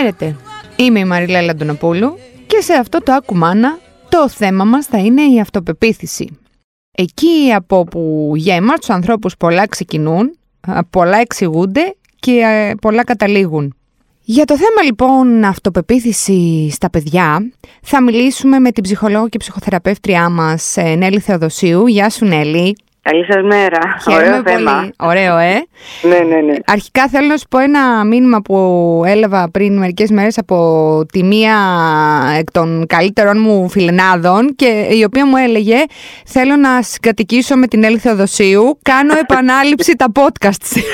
Χαίρετε, 0.00 0.36
είμαι 0.76 0.98
η 0.98 1.04
Μαριλέλα 1.04 1.42
Λαντονοπούλου 1.42 2.18
και 2.46 2.60
σε 2.60 2.72
αυτό 2.72 3.02
το 3.02 3.12
Ακουμάνα 3.12 3.78
το 4.08 4.28
θέμα 4.28 4.64
μας 4.64 4.86
θα 4.86 4.98
είναι 4.98 5.22
η 5.22 5.40
αυτοπεποίθηση. 5.40 6.38
Εκεί 6.90 7.52
από 7.54 7.84
που 7.84 8.32
γέμα 8.36 8.74
τους 8.74 8.90
ανθρώπους 8.90 9.36
πολλά 9.36 9.66
ξεκινούν, 9.66 10.38
πολλά 10.90 11.18
εξηγούνται 11.18 11.94
και 12.20 12.74
πολλά 12.80 13.04
καταλήγουν. 13.04 13.74
Για 14.20 14.44
το 14.44 14.56
θέμα 14.56 14.82
λοιπόν 14.84 15.44
αυτοπεποίθηση 15.44 16.70
στα 16.70 16.90
παιδιά 16.90 17.52
θα 17.82 18.02
μιλήσουμε 18.02 18.58
με 18.58 18.70
την 18.70 18.82
ψυχολόγο 18.82 19.28
και 19.28 19.38
ψυχοθεραπεύτριά 19.38 20.28
μας 20.28 20.76
ε, 20.76 20.94
Νέλη 20.94 21.20
Θεοδοσίου. 21.20 21.86
Γεια 21.86 22.10
σου 22.10 22.24
Νέλη. 22.24 22.76
Καλή 23.02 23.24
σας 23.28 23.42
μέρα. 23.42 23.78
Ωραίο 24.06 24.42
θέμα. 24.44 24.90
Ωραίο, 24.98 25.36
ε. 25.36 25.66
ναι, 26.02 26.18
ναι, 26.18 26.40
ναι. 26.40 26.54
Αρχικά 26.66 27.08
θέλω 27.08 27.26
να 27.26 27.36
σου 27.36 27.46
πω 27.48 27.58
ένα 27.58 28.04
μήνυμα 28.04 28.40
που 28.42 28.56
έλαβα 29.06 29.50
πριν 29.50 29.78
μερικές 29.78 30.10
μέρες 30.10 30.38
από 30.38 30.56
τη 31.12 31.24
μία 31.24 31.56
εκ 32.38 32.50
των 32.50 32.86
καλύτερων 32.86 33.40
μου 33.40 33.68
φιλενάδων 33.68 34.54
και 34.56 34.86
η 34.90 35.04
οποία 35.04 35.26
μου 35.26 35.36
έλεγε 35.36 35.76
Θέλω 36.24 36.56
να 36.56 36.82
συγκατοικήσω 36.82 37.56
με 37.56 37.66
την 37.66 37.84
Έλλη 37.84 37.98
Θεοδοσίου. 37.98 38.78
Κάνω 38.82 39.14
επανάληψη 39.28 39.96
τα 39.96 40.06
podcast 40.14 40.56
της. 40.68 40.84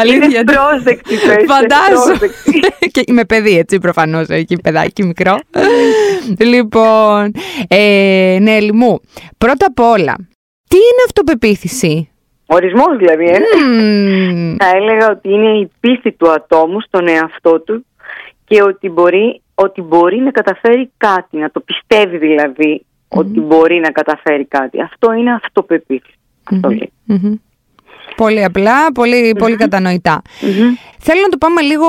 Αλήθεια. 0.00 0.26
Είναι 0.26 0.44
πρόσδεκτη, 0.44 1.14
Φαντάζομαι. 1.46 2.34
και 2.92 3.02
είμαι 3.06 3.24
παιδί, 3.24 3.58
έτσι 3.58 3.78
προφανώς. 3.78 4.28
Εκεί 4.28 4.56
παιδάκι 4.62 5.04
μικρό. 5.04 5.38
λοιπόν, 6.38 7.32
ε, 7.68 8.38
Νέλη 8.40 8.72
μου, 8.72 9.00
πρώτα 9.38 9.72
απ' 9.76 9.86
όλα, 9.86 10.14
τι 10.68 10.76
είναι 10.76 11.02
αυτοπεποίθηση; 11.06 12.10
Ορισμός 12.46 12.96
δηλαδή, 12.96 13.24
ε. 13.24 13.38
Θα 14.58 14.76
έλεγα 14.76 15.10
ότι 15.10 15.28
είναι 15.28 15.58
η 15.58 15.70
πίστη 15.80 16.12
του 16.12 16.30
ατόμου 16.30 16.80
στον 16.80 17.08
εαυτό 17.08 17.60
του 17.60 17.86
και 18.44 18.62
ότι 18.62 18.88
μπορεί, 18.88 19.42
ότι 19.54 19.82
μπορεί 19.82 20.16
να 20.16 20.30
καταφέρει 20.30 20.90
κάτι, 20.96 21.36
να 21.36 21.50
το 21.50 21.60
πιστεύει 21.60 22.18
δηλαδή 22.18 22.84
ότι 23.08 23.40
μπορεί 23.40 23.80
να 23.80 23.90
καταφέρει 23.90 24.44
κάτι. 24.44 24.82
Αυτό 24.82 25.12
είναι 25.12 25.32
αυτοπεποίθηση. 25.32 26.18
Αυτό 26.44 26.68
Πολύ 28.16 28.44
απλά, 28.44 28.92
πολύ, 28.92 29.34
πολύ 29.38 29.56
κατανοητά. 29.56 30.22
Θέλω 30.98 31.20
να 31.20 31.28
το 31.28 31.38
πάμε 31.38 31.60
λίγο 31.60 31.86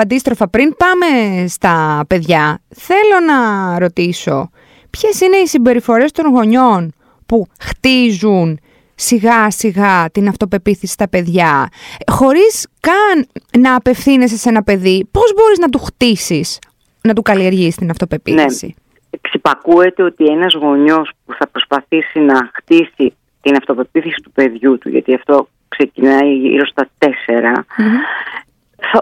αντίστροφα. 0.00 0.48
Πριν 0.48 0.76
πάμε 0.76 1.46
στα 1.48 2.04
παιδιά, 2.08 2.60
θέλω 2.74 3.20
να 3.26 3.78
ρωτήσω 3.78 4.50
ποιες 4.90 5.20
είναι 5.20 5.36
οι 5.36 5.46
συμπεριφορές 5.46 6.12
των 6.12 6.30
γονιών; 6.30 6.92
Που 7.28 7.46
χτίζουν 7.60 8.58
σιγά 8.94 9.50
σιγά 9.50 10.10
την 10.12 10.28
αυτοπεποίθηση 10.28 10.92
στα 10.92 11.08
παιδιά, 11.08 11.68
χωρίς 12.10 12.68
καν 12.80 13.26
να 13.62 13.74
απευθύνεσαι 13.74 14.36
σε 14.36 14.48
ένα 14.48 14.62
παιδί, 14.62 15.08
πώς 15.10 15.34
μπορείς 15.34 15.58
να 15.58 15.68
του 15.68 15.78
χτίσεις, 15.78 16.58
να 17.02 17.12
του 17.12 17.22
καλλιεργείς 17.22 17.76
την 17.76 17.90
αυτοπεποίθηση; 17.90 18.66
Ναι. 18.66 19.18
Ξυπακούεται 19.20 20.02
ότι 20.02 20.24
ένας 20.24 20.54
γονιός 20.54 21.10
που 21.24 21.34
θα 21.38 21.48
προσπαθήσει 21.48 22.18
να 22.18 22.50
χτίσει 22.54 23.14
την 23.40 23.56
αυτοπεποίθηση 23.56 24.20
του 24.22 24.32
παιδιού 24.32 24.78
του, 24.78 24.88
γιατί 24.88 25.14
αυτό 25.14 25.48
ξεκινάει 25.68 26.34
γύρω 26.34 26.66
στα 26.66 26.88
τεσσερα 26.98 27.64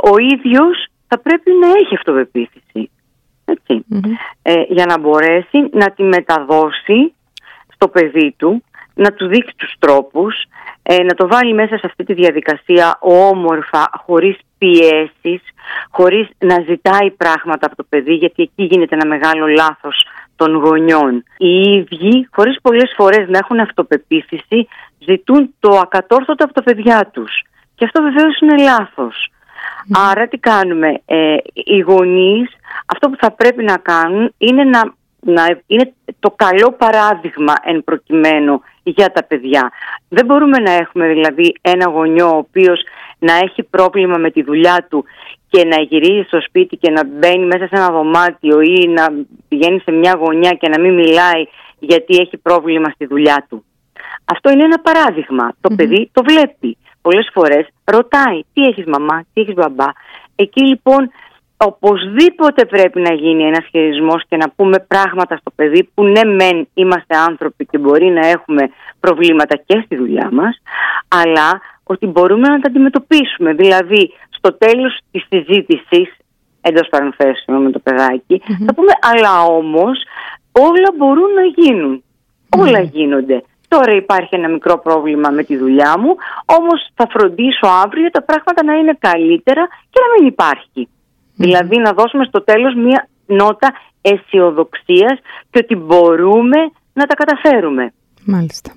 ο 0.03 0.19
ίδιος 0.19 0.87
θα 1.09 1.19
πρέπει 1.19 1.51
να 1.61 1.67
έχει 1.67 1.95
αυτοπεποίθηση. 1.95 2.91
Ε, 4.43 4.63
για 4.69 4.87
να 4.87 4.99
μπορέσει 4.99 5.69
να 5.73 5.91
τη 5.91 6.03
μεταδώσει 6.03 7.15
στο 7.77 7.89
παιδί 7.89 8.35
του, 8.37 8.65
να 8.95 9.13
του 9.13 9.27
δείξει 9.27 9.55
τους 9.57 9.75
τρόπους, 9.79 10.35
ε, 10.83 11.03
να 11.03 11.15
το 11.15 11.29
βάλει 11.29 11.55
μέσα 11.55 11.77
σε 11.77 11.87
αυτή 11.87 12.05
τη 12.05 12.15
διαδικασία 12.15 12.97
όμορφα, 13.01 13.91
χωρίς 14.05 14.37
πιέσεις, 14.59 15.43
χωρίς 15.91 16.29
να 16.39 16.61
ζητάει 16.69 17.11
πράγματα 17.11 17.67
από 17.67 17.77
το 17.77 17.87
παιδί, 17.89 18.15
γιατί 18.15 18.43
εκεί 18.43 18.63
γίνεται 18.63 18.95
ένα 18.95 19.07
μεγάλο 19.07 19.47
λάθος 19.47 20.07
των 20.37 20.55
γονιών. 20.55 21.25
Οι 21.37 21.61
ίδιοι, 21.61 22.29
χωρίς 22.33 22.59
πολλές 22.63 22.93
φορές 22.97 23.29
να 23.29 23.39
έχουν 23.39 23.61
αυτοπεποίθηση, 23.61 24.69
ζητούν 24.99 25.55
το 25.61 25.79
ακατόρθωτο 25.79 26.45
από 26.45 26.53
τα 26.53 26.63
παιδιά 26.63 27.11
τους. 27.13 27.43
Και 27.75 27.85
αυτό 27.85 28.03
βεβαίως 28.03 28.41
είναι 28.41 28.63
λάθος. 28.63 29.31
Άρα 30.11 30.29
τι 30.29 30.39
κάνουμε, 30.39 31.01
ε, 31.05 31.37
οι 31.53 31.79
γονείς 31.79 32.51
αυτό 32.87 33.09
που 33.09 33.17
θα 33.21 33.31
πρέπει 33.31 33.65
να 33.65 33.77
κάνουν 33.77 34.33
είναι 34.39 34.65
να, 34.65 34.95
να 35.27 35.61
είναι 35.67 35.93
το 36.19 36.31
καλό 36.31 36.73
παράδειγμα 36.79 37.55
εν 37.65 37.85
προκειμένου 37.85 38.61
για 38.83 39.13
τα 39.13 39.25
παιδιά. 39.25 39.73
Δεν 40.09 40.25
μπορούμε 40.25 40.59
να 40.59 40.73
έχουμε 40.73 41.09
δηλαδή 41.09 41.55
ένα 41.61 41.91
γονιό 41.91 42.29
ο 42.29 42.37
οποίος 42.37 42.81
να 43.19 43.35
έχει 43.35 43.63
πρόβλημα 43.63 44.19
με 44.19 44.31
τη 44.31 44.43
δουλειά 44.43 44.87
του 44.91 45.05
και 45.49 45.65
να 45.65 45.81
γυρίζει 45.81 46.23
στο 46.27 46.41
σπίτι 46.41 46.77
και 46.77 46.91
να 46.91 47.05
μπαίνει 47.05 47.47
μέσα 47.47 47.67
σε 47.67 47.77
ένα 47.77 47.91
δωμάτιο 47.91 48.61
ή 48.61 48.89
να 48.89 49.07
πηγαίνει 49.49 49.81
σε 49.81 49.91
μια 49.91 50.15
γωνιά 50.19 50.51
και 50.51 50.69
να 50.69 50.81
μην 50.81 50.95
μιλάει 50.95 51.47
γιατί 51.79 52.17
έχει 52.17 52.37
πρόβλημα 52.37 52.91
στη 52.91 53.07
δουλειά 53.07 53.47
του. 53.49 53.65
Αυτό 54.25 54.51
είναι 54.51 54.65
ένα 54.65 54.79
παράδειγμα. 54.79 55.53
Το 55.61 55.75
παιδί 55.77 56.11
το 56.13 56.23
βλέπει. 56.23 56.77
Πολλές 57.03 57.31
φορές 57.33 57.67
ρωτάει 57.85 58.41
τι 58.53 58.63
έχεις 58.63 58.85
μαμά, 58.87 59.25
τι 59.33 59.41
έχεις 59.41 59.55
μπαμπά; 59.55 59.87
Εκεί 60.37 60.65
λοιπόν 60.65 61.11
οπωσδήποτε 61.57 62.65
πρέπει 62.65 63.01
να 63.01 63.15
γίνει 63.15 63.43
ένας 63.43 63.67
χειρισμός 63.71 64.23
και 64.29 64.37
να 64.37 64.51
πούμε 64.51 64.79
πράγματα 64.79 65.37
στο 65.37 65.51
παιδί 65.51 65.91
που 65.95 66.05
ναι 66.05 66.25
μεν 66.25 66.69
είμαστε 66.75 67.17
άνθρωποι 67.17 67.67
και 67.67 67.79
μπορεί 67.79 68.07
να 68.07 68.27
έχουμε 68.27 68.71
προβλήματα 69.01 69.57
και 69.57 69.83
στη 69.85 69.97
δουλειά 69.97 70.29
μας 70.33 70.63
αλλά 71.09 71.61
ότι 71.85 72.07
μπορούμε 72.07 72.49
να 72.49 72.61
τα 72.61 72.69
αντιμετωπίσουμε. 72.69 73.53
Δηλαδή 73.53 74.13
στο 74.31 74.53
τέλος 74.53 74.99
της 75.11 75.27
συζήτησης 75.29 76.17
εντός 76.61 76.89
παρενθέσεων 76.89 77.63
με 77.63 77.71
το 77.71 77.79
παιδακι 77.79 78.43
θα 78.67 78.75
πούμε 78.75 78.93
αλλά 79.01 79.43
όμως 79.43 80.03
όλα 80.53 80.91
μπορούν 80.97 81.33
να 81.33 81.43
γίνουν. 81.43 82.03
Όλα 82.59 82.81
γίνονται. 82.81 83.43
Τώρα 83.69 83.93
υπάρχει 83.93 84.35
ένα 84.35 84.49
μικρό 84.49 84.79
πρόβλημα 84.79 85.31
με 85.31 85.43
τη 85.43 85.57
δουλειά 85.57 85.99
μου, 85.99 86.15
όμως 86.45 86.89
θα 86.95 87.07
φροντίσω 87.11 87.67
αύριο 87.85 88.11
τα 88.11 88.23
πράγματα 88.23 88.65
να 88.65 88.75
είναι 88.75 88.97
καλύτερα 88.99 89.69
και 89.91 90.01
να 90.01 90.09
μην 90.19 90.29
υπάρχει. 90.33 90.89
Δηλαδή 91.37 91.77
να 91.79 91.93
δώσουμε 91.93 92.25
στο 92.25 92.45
τέλος 92.45 92.75
μία 92.75 93.09
νότα 93.27 93.73
αισιοδοξίας 94.03 95.19
και 95.51 95.59
ότι 95.63 95.75
μπορούμε 95.77 96.59
να 96.93 97.05
τα 97.07 97.15
καταφέρουμε. 97.15 97.93
Μάλιστα. 98.25 98.71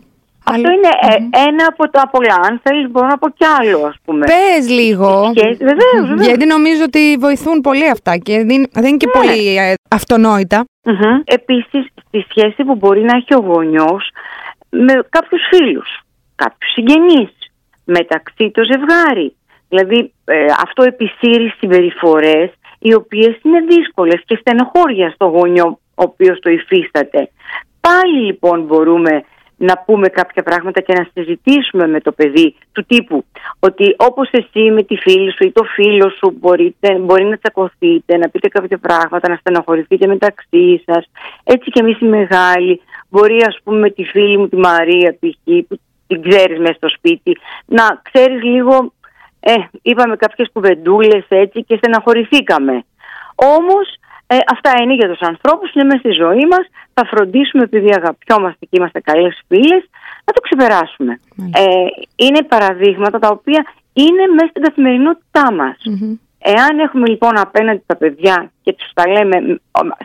Αυτό 0.44 0.72
είναι 0.72 0.92
ε, 1.02 1.16
ένα 1.48 1.66
από 1.72 1.90
τα 1.90 2.10
πολλά. 2.12 2.36
Αν 2.50 2.60
θέλεις, 2.64 2.92
μπορώ 2.92 3.08
να 3.08 3.18
πω 3.18 3.30
κι 3.30 3.46
άλλο, 3.60 3.86
ας 3.86 3.96
πούμε. 4.06 4.26
Πες 4.26 4.70
λίγο. 4.70 5.32
Βεβαίως, 5.72 6.26
Γιατί 6.26 6.46
νομίζω 6.46 6.84
ότι 6.84 7.18
βοηθούν 7.20 7.62
πολύ 7.62 7.90
αυτά 7.90 8.18
και 8.18 8.34
δεν, 8.34 8.86
είναι 8.86 8.98
και 8.98 9.06
ναι. 9.06 9.12
πολύ 9.12 9.58
ε, 9.58 9.74
αυτονόητα. 9.90 10.66
Mm-hmm. 10.84 11.22
Επίσης, 11.24 11.88
στη 12.08 12.26
σχέση 12.30 12.64
που 12.64 12.76
μπορεί 12.76 13.02
να 13.02 13.18
έχει 13.18 13.34
ο 13.36 13.40
γονιός 13.40 14.10
με 14.70 14.94
κάποιους 15.10 15.42
φίλους, 15.50 16.00
κάποιους 16.36 16.72
συγγενείς, 16.74 17.32
μεταξύ 17.84 18.52
το 18.54 18.62
ζευγάρι. 18.72 19.36
Δηλαδή, 19.70 20.14
ε, 20.26 20.46
αυτό 20.46 20.84
επισύρει 20.84 21.54
συμπεριφορές 21.60 22.52
οι 22.80 22.94
οποίες 22.94 23.40
είναι 23.44 23.60
δύσκολες 23.60 24.22
και 24.26 24.38
στενοχώρια 24.40 25.10
στο 25.10 25.26
γονιό 25.26 25.80
ο 25.96 26.04
οποίος 26.04 26.40
το 26.40 26.50
υφίσταται. 26.50 27.30
Πάλι 27.80 28.20
λοιπόν 28.26 28.62
μπορούμε 28.62 29.24
να 29.58 29.78
πούμε 29.86 30.08
κάποια 30.08 30.44
πράγματα 30.44 30.82
και 30.82 30.94
να 30.94 31.08
συζητήσουμε 31.14 31.88
με 31.88 32.00
το 32.00 32.12
παιδί 32.12 32.56
του 32.72 32.86
τύπου 32.86 33.26
ότι 33.60 33.96
όπως 33.98 34.30
εσύ 34.32 34.72
με 34.72 34.84
τη 34.84 34.96
φίλη 34.96 35.32
σου 35.32 35.44
ή 35.44 35.52
το 35.52 35.64
φίλο 35.64 36.10
σου 36.10 36.38
μπορείτε, 36.40 36.98
μπορεί 37.00 37.24
να 37.24 37.38
τσακωθείτε, 37.38 38.18
να 38.18 38.30
πείτε 38.30 38.48
κάποια 38.48 38.78
πράγματα, 38.78 39.30
να 39.30 39.36
στεναχωρηθείτε 39.36 40.08
μεταξύ 40.08 40.84
σας. 40.86 41.06
Έτσι 41.44 41.70
και 41.70 41.80
εμείς 41.80 42.00
οι 42.00 42.06
μεγάλοι 42.06 42.82
μπορεί 43.10 43.44
ας 43.48 43.60
πούμε 43.64 43.80
με 43.80 43.90
τη 43.90 44.04
φίλη 44.04 44.38
μου 44.38 44.48
τη 44.48 44.56
Μαρία 44.56 45.18
π.χ. 45.20 45.68
που 45.68 45.80
την 46.08 46.30
ξέρεις 46.30 46.60
μέσα 46.60 46.74
στο 46.74 46.90
σπίτι 46.90 47.38
να 47.66 48.02
ξέρεις 48.12 48.44
λίγο, 48.44 48.94
ε, 49.40 49.54
είπαμε 49.82 50.16
κάποιες 50.16 50.50
κουβεντούλες 50.54 51.26
έτσι 51.28 51.64
και 51.64 51.76
στεναχωρηθήκαμε. 51.76 52.84
Όμως 53.36 53.88
ε, 54.28 54.38
αυτά 54.52 54.72
είναι 54.82 54.94
για 54.94 55.10
τους 55.10 55.22
ανθρώπους, 55.22 55.74
είναι 55.74 55.84
μέσα 55.84 56.00
στη 56.00 56.12
ζωή 56.12 56.46
μας. 56.52 56.66
Θα 56.94 57.06
φροντίσουμε 57.06 57.64
επειδή 57.64 57.90
αγαπιόμαστε 57.96 58.66
και 58.66 58.78
είμαστε 58.78 59.00
καλές 59.00 59.44
φίλες 59.48 59.84
να 60.26 60.34
το 60.34 60.42
ξεπεράσουμε. 60.42 61.20
Ε, 61.54 61.64
είναι 62.16 62.44
παραδείγματα 62.44 63.20
τα 63.20 63.28
οποία 63.28 63.66
είναι 63.94 64.24
μέσα 64.36 64.48
στην 64.50 64.62
καθημερινότητά 64.62 65.54
μας. 65.54 65.78
Εάν 66.42 66.80
έχουμε 66.80 67.08
λοιπόν 67.08 67.40
απέναντι 67.40 67.84
τα 67.86 67.96
παιδιά 67.96 68.52
και 68.64 68.74
τους 68.74 68.90
τα 68.94 69.04
λέμε 69.12 69.60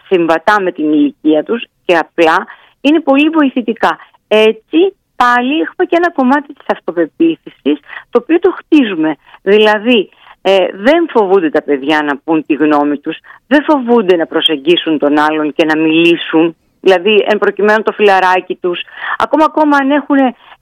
συμβατά 0.06 0.60
με 0.60 0.72
την 0.72 0.92
ηλικία 0.92 1.42
τους 1.42 1.64
και 1.84 1.96
απλά, 1.96 2.46
είναι 2.80 3.00
πολύ 3.00 3.28
βοηθητικά. 3.28 3.98
Έτσι 4.28 4.96
πάλι 5.16 5.54
έχουμε 5.60 5.84
και 5.88 5.96
ένα 5.96 6.10
κομμάτι 6.12 6.52
της 6.52 6.66
αυτοπεποίθησης 6.66 7.78
το 8.10 8.18
οποίο 8.22 8.38
το 8.38 8.50
χτίζουμε. 8.58 9.16
Δηλαδή 9.42 10.10
ε, 10.42 10.56
δεν 10.72 11.08
φοβούνται 11.10 11.50
τα 11.50 11.62
παιδιά 11.62 12.02
να 12.02 12.16
πούν 12.16 12.46
τη 12.46 12.54
γνώμη 12.54 12.98
τους, 12.98 13.18
δεν 13.46 13.64
φοβούνται 13.64 14.16
να 14.16 14.26
προσεγγίσουν 14.26 14.98
τον 14.98 15.18
άλλον 15.18 15.52
και 15.52 15.64
να 15.64 15.78
μιλήσουν, 15.78 16.56
δηλαδή 16.80 17.24
εν 17.28 17.38
προκειμένου 17.38 17.82
το 17.82 17.92
φιλαράκι 17.92 18.54
τους. 18.54 18.80
Ακόμα 19.18 19.44
ακόμα 19.44 19.76
αν 19.76 19.90
έχουν, 19.90 20.16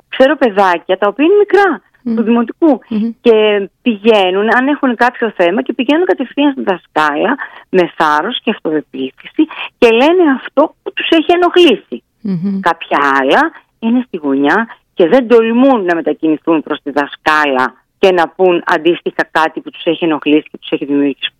ξέρω 0.08 0.36
παιδάκια 0.36 0.98
τα 0.98 1.08
οποία 1.08 1.24
είναι 1.24 1.34
μικρά, 1.34 1.80
του 2.16 2.22
δημοτικου 2.22 2.80
και 3.20 3.68
πηγαίνουν, 3.82 4.48
αν 4.56 4.66
έχουν 4.66 4.96
κάποιο 4.96 5.32
θέμα 5.36 5.62
και 5.62 5.72
πηγαίνουν 5.72 6.04
κατευθείαν 6.04 6.52
στη 6.52 6.62
δασκάλα 6.62 7.36
με 7.68 7.92
θάρρος 7.96 8.40
και 8.42 8.50
αυτοπεποίθηση 8.50 9.42
και 9.78 9.88
λένε 9.90 10.24
αυτό 10.36 10.74
που 10.82 10.92
τους 10.92 11.08
έχει 11.10 11.32
ενοχλήσει. 11.32 12.02
Κάποια 12.60 12.98
άλλα 13.20 13.52
είναι 13.82 14.04
στη 14.06 14.16
γωνιά 14.16 14.68
και 14.94 15.08
δεν 15.08 15.28
τολμούν 15.28 15.84
να 15.84 15.94
μετακινηθούν 15.94 16.62
προς 16.62 16.80
τη 16.82 16.90
δασκάλα 16.90 17.74
και 17.98 18.12
να 18.12 18.28
πούν 18.28 18.62
αντίστοιχα 18.66 19.28
κάτι 19.30 19.60
που 19.60 19.70
τους 19.70 19.84
έχει 19.84 20.04
ενοχλήσει 20.04 20.48
και 20.50 20.58
τους 20.58 20.70
έχει 20.70 20.84
δημιουργήσει 20.84 21.30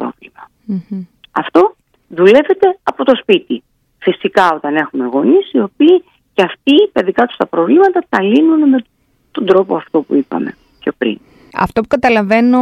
Αυτό 1.31 1.75
δουλεύεται 2.09 2.79
από 2.83 3.05
το 3.05 3.17
σπίτι. 3.17 3.63
Φυσικά 3.99 4.55
όταν 4.55 4.77
έχουμε 4.77 5.07
γονείς 5.07 5.53
οι 5.53 5.61
οποίοι 5.61 6.05
και 6.35 6.43
αυτοί 6.43 6.89
παιδικά 6.93 7.27
τους 7.27 7.37
τα 7.37 7.47
προβλήματα 7.47 8.05
τα 8.09 8.23
λύνουν 8.23 8.69
με 8.69 8.85
τον 9.31 9.47
τρόπο 9.47 9.77
αυτό 9.77 10.01
που 10.01 10.15
είπαμε 10.15 10.55
πιο 10.81 10.93
πριν. 10.99 11.19
Αυτό 11.55 11.81
που 11.81 11.89
καταλαβαίνω 11.89 12.61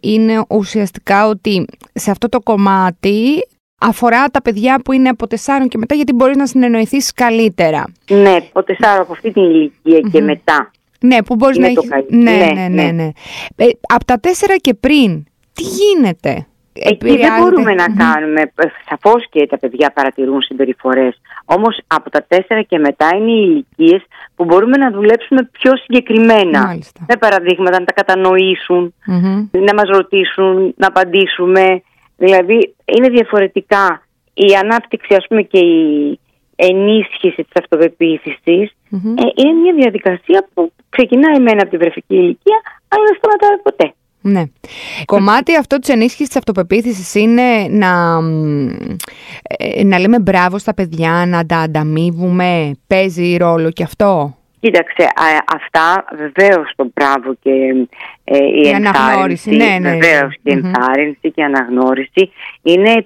είναι 0.00 0.44
ουσιαστικά 0.48 1.28
ότι 1.28 1.66
σε 1.92 2.10
αυτό 2.10 2.28
το 2.28 2.40
κομμάτι 2.40 3.46
αφορά 3.78 4.28
τα 4.28 4.42
παιδιά 4.42 4.80
που 4.84 4.92
είναι 4.92 5.08
από 5.08 5.26
4 5.30 5.34
και 5.68 5.78
μετά 5.78 5.94
γιατί 5.94 6.12
μπορείς 6.12 6.36
να 6.36 6.46
συνεννοηθείς 6.46 7.12
καλύτερα. 7.12 7.84
Ναι, 8.10 8.36
από 8.52 8.60
4 8.66 8.74
από 9.00 9.12
αυτή 9.12 9.32
την 9.32 9.42
ηλικία 9.42 10.00
και 10.12 10.20
μετά. 10.20 10.70
Ναι, 11.00 11.22
που 11.22 11.34
μπορείς 11.34 11.58
να 11.58 11.66
έχεις... 11.66 11.90
Ναι, 12.08 12.30
ναι, 12.30 12.52
ναι. 12.52 12.68
ναι. 12.68 12.90
ναι. 12.90 13.10
Ε, 13.56 13.66
από 13.94 14.04
τα 14.04 14.20
4 14.22 14.28
και 14.60 14.74
πριν, 14.74 15.24
τι 15.52 15.62
γίνεται; 15.62 16.46
Εκεί 16.78 17.16
δεν 17.16 17.30
μπορούμε 17.40 17.74
να 17.74 17.84
κάνουμε, 18.04 18.40
ε, 18.40 18.66
σαφώς 18.88 19.26
και 19.30 19.46
τα 19.46 19.58
παιδιά 19.58 19.92
παρατηρούν 19.94 20.42
συμπεριφορές. 20.42 21.20
Όμως 21.44 21.80
από 21.86 22.10
τα 22.10 22.24
τέσσερα 22.28 22.62
και 22.62 22.78
μετά 22.78 23.08
είναι 23.16 23.30
οι 23.30 23.46
ηλικίες 23.50 24.02
που 24.36 24.44
μπορούμε 24.44 24.76
να 24.76 24.90
δουλέψουμε 24.90 25.48
πιο 25.52 25.76
συγκεκριμένα. 25.76 26.66
Μάλιστα. 26.66 27.04
Με 27.08 27.16
παραδείγματα, 27.16 27.78
να 27.78 27.84
τα 27.84 27.92
κατανοησουν 27.92 28.94
να 29.50 29.74
μας 29.74 29.88
ρωτήσουν, 29.88 30.74
να 30.76 30.86
απαντήσουμε. 30.86 31.82
Δηλαδή 32.16 32.74
είναι 32.94 33.08
διαφορετικά 33.08 34.06
η 34.34 34.54
ανάπτυξη 34.62 35.14
ας 35.14 35.26
πούμε 35.28 35.42
και 35.42 35.58
η 35.58 36.18
ενίσχυση 36.56 37.42
της 37.42 37.52
αυτοπεποίθησης 37.60 38.70
ε, 38.90 39.26
είναι 39.34 39.52
μια 39.62 39.74
διαδικασία 39.74 40.48
που 40.54 40.72
ξεκινάει 40.88 41.34
εμένα 41.34 41.62
από 41.62 41.70
την 41.70 41.78
βρεφική 41.78 42.14
ηλικία 42.14 42.60
αλλά 42.88 43.04
δεν 43.04 43.16
σταματάει 43.18 43.58
ποτέ. 43.62 43.94
Ναι. 44.20 44.42
Κομμάτι 45.04 45.56
αυτό 45.56 45.78
της 45.78 45.88
ενίσχυσης 45.88 46.26
της 46.26 46.36
αυτοπεποίθησης 46.36 47.14
είναι 47.14 47.68
να, 47.68 48.18
ε, 49.58 49.84
να 49.84 49.98
λέμε 49.98 50.18
μπράβο 50.18 50.58
στα 50.58 50.74
παιδιά, 50.74 51.24
να 51.26 51.46
τα 51.46 51.58
ανταμείβουμε, 51.58 52.70
παίζει 52.86 53.36
ρόλο 53.36 53.70
και 53.70 53.82
αυτό; 53.82 54.36
Κοίταξε, 54.66 55.12
αυτά 55.54 56.04
βεβαίως 56.16 56.72
το 56.76 56.90
μπράβο 56.94 57.34
και 57.42 57.50
ε, 58.24 58.44
η, 58.44 58.62
η 58.64 58.68
ενθάρρυνση, 58.68 59.50
ναι, 59.50 59.78
ναι, 59.80 59.90
βεβαίως 59.90 60.34
και 60.42 60.50
η 60.50 60.52
ενθάρρυνση 60.52 61.18
και 61.20 61.40
η 61.40 61.42
αναγνώριση 61.42 62.30
είναι 62.62 63.04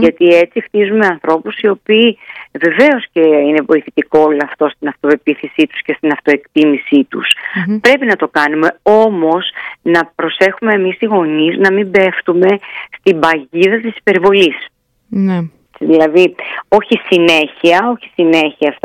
Γιατί 0.00 0.26
έτσι 0.26 0.60
χτίζουμε 0.60 1.06
ανθρώπους 1.06 1.58
οι 1.60 1.68
οποίοι 1.68 2.18
βεβαίως 2.52 3.06
και 3.12 3.20
είναι 3.20 3.62
βοηθητικό 3.66 4.18
όλο 4.20 4.40
αυτό 4.44 4.68
στην 4.68 4.88
αυτοπεποίθησή 4.88 5.66
τους 5.66 5.82
και 5.82 5.94
στην 5.96 6.12
αυτοεκτίμησή 6.12 7.06
τους. 7.08 7.32
Πρέπει 7.80 8.06
να 8.06 8.16
το 8.16 8.28
κάνουμε, 8.28 8.78
όμως 8.82 9.50
να 9.82 10.12
προσέχουμε 10.14 10.72
εμείς 10.72 11.00
οι 11.00 11.06
γονείς 11.06 11.58
να 11.58 11.72
μην 11.72 11.90
πέφτουμε 11.90 12.58
στην 12.98 13.20
παγίδα 13.20 13.80
της 13.80 13.96
υπερβολής. 13.96 14.66
Ναι 15.08 15.38
δηλαδή 15.78 16.34
όχι 16.68 17.00
συνέχεια, 17.08 17.94
όχι 17.94 18.10
συνέχεια 18.14 18.76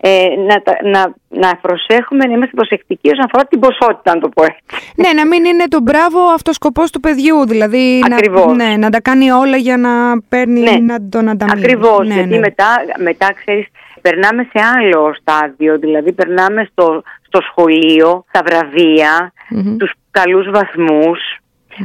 ε, 0.00 0.26
να, 0.36 0.90
να, 0.90 1.14
να 1.28 1.56
προσέχουμε, 1.56 2.24
να 2.24 2.32
είμαστε 2.32 2.54
προσεκτικοί 2.56 3.08
όσον 3.08 3.24
αφορά 3.24 3.44
την 3.44 3.60
ποσότητα, 3.60 4.14
να 4.14 4.20
το 4.20 4.28
πω 4.28 4.42
έτσι. 4.42 4.62
Ναι, 4.96 5.12
να 5.12 5.26
μην 5.26 5.44
είναι 5.44 5.64
το 5.68 5.80
μπράβο 5.80 6.20
αυτός 6.20 6.54
σκοπός 6.54 6.90
του 6.90 7.00
παιδιού, 7.00 7.46
δηλαδή 7.46 8.02
να, 8.08 8.54
ναι, 8.54 8.76
να 8.76 8.90
τα 8.90 9.00
κάνει 9.00 9.30
όλα 9.30 9.56
για 9.56 9.76
να 9.76 10.20
παίρνει, 10.28 10.60
ναι. 10.60 10.78
να 10.78 11.08
τον 11.08 11.28
ανταμείβει. 11.28 11.64
Ακριβώς, 11.64 12.06
ναι, 12.06 12.14
γιατί 12.14 12.28
ναι. 12.28 12.38
μετά, 12.38 12.66
μετά 12.98 13.32
ξέρεις, 13.32 13.66
περνάμε 14.00 14.48
σε 14.52 14.64
άλλο 14.76 15.14
στάδιο, 15.20 15.78
δηλαδή 15.78 16.12
περνάμε 16.12 16.68
στο, 16.70 17.02
στο 17.26 17.40
σχολείο, 17.42 18.24
τα 18.30 18.42
βραβεία, 18.46 19.32
mm-hmm. 19.50 19.76
τους 19.78 19.92
καλούς 20.10 20.50
βαθμούς, 20.50 21.18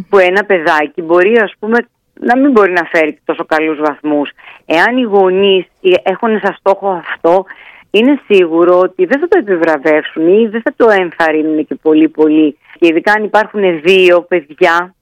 που 0.10 0.18
ένα 0.18 0.44
παιδάκι 0.44 1.02
μπορεί 1.02 1.38
ας 1.38 1.54
πούμε 1.60 1.78
να 2.20 2.38
μην 2.38 2.52
μπορεί 2.52 2.72
να 2.72 2.84
φέρει 2.84 3.20
τόσο 3.26 3.46
καλούς 3.46 3.78
βαθμούς. 3.78 4.32
Εάν 4.66 4.98
οι 4.98 5.02
γονείς 5.02 5.66
έχουν 6.04 6.40
σαν 6.40 6.56
στόχο 6.60 6.90
αυτό, 6.90 7.46
είναι 7.92 8.20
σίγουρο 8.26 8.80
ότι 8.80 9.06
δεν 9.06 9.20
θα 9.20 9.28
το 9.28 9.38
επιβραβεύσουν 9.38 10.28
ή 10.28 10.48
δεν 10.48 10.62
θα 10.62 10.74
το 10.76 10.90
ενθαρρύνουν 10.90 11.66
και 11.66 11.76
πολύ 11.76 12.10
πολύ. 12.10 12.58
Και 12.80 12.88
ειδικά 12.88 13.12
αν 13.12 13.24
υπάρχουν 13.24 13.82
δύο 13.82 14.22
παιδιά, 14.22 14.96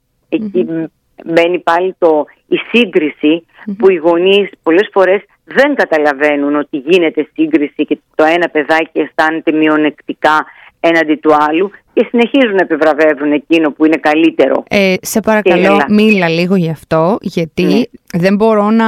μπαίνει 1.25 1.59
πάλι 1.59 1.95
το, 1.97 2.25
η 2.47 2.57
συγκριση 2.71 3.45
που 3.77 3.91
οι 3.91 3.95
γονείς 3.95 4.49
πολλές 4.63 4.89
φορές 4.93 5.21
δεν 5.43 5.75
καταλαβαίνουν 5.75 6.55
ότι 6.55 6.77
γίνεται 6.77 7.27
σύγκριση 7.33 7.85
και 7.85 7.99
το 8.15 8.23
ένα 8.23 8.49
παιδάκι 8.49 8.99
αισθάνεται 8.99 9.51
μειονεκτικά 9.51 10.45
έναντι 10.79 11.15
του 11.15 11.35
άλλου 11.49 11.71
και 11.97 12.07
συνεχίζουν 12.09 12.55
να 12.55 12.61
επιβραβεύουν 12.61 13.31
εκείνο 13.31 13.71
που 13.71 13.85
είναι 13.85 13.97
καλύτερο. 13.97 14.63
Ε, 14.69 14.93
σε 15.01 15.19
παρακαλώ, 15.19 15.85
μίλα 15.89 16.29
λίγο 16.29 16.55
γι' 16.55 16.69
αυτό, 16.69 17.17
γιατί 17.21 17.63
ναι. 17.63 17.81
δεν 18.19 18.35
μπορώ 18.35 18.69
να 18.69 18.85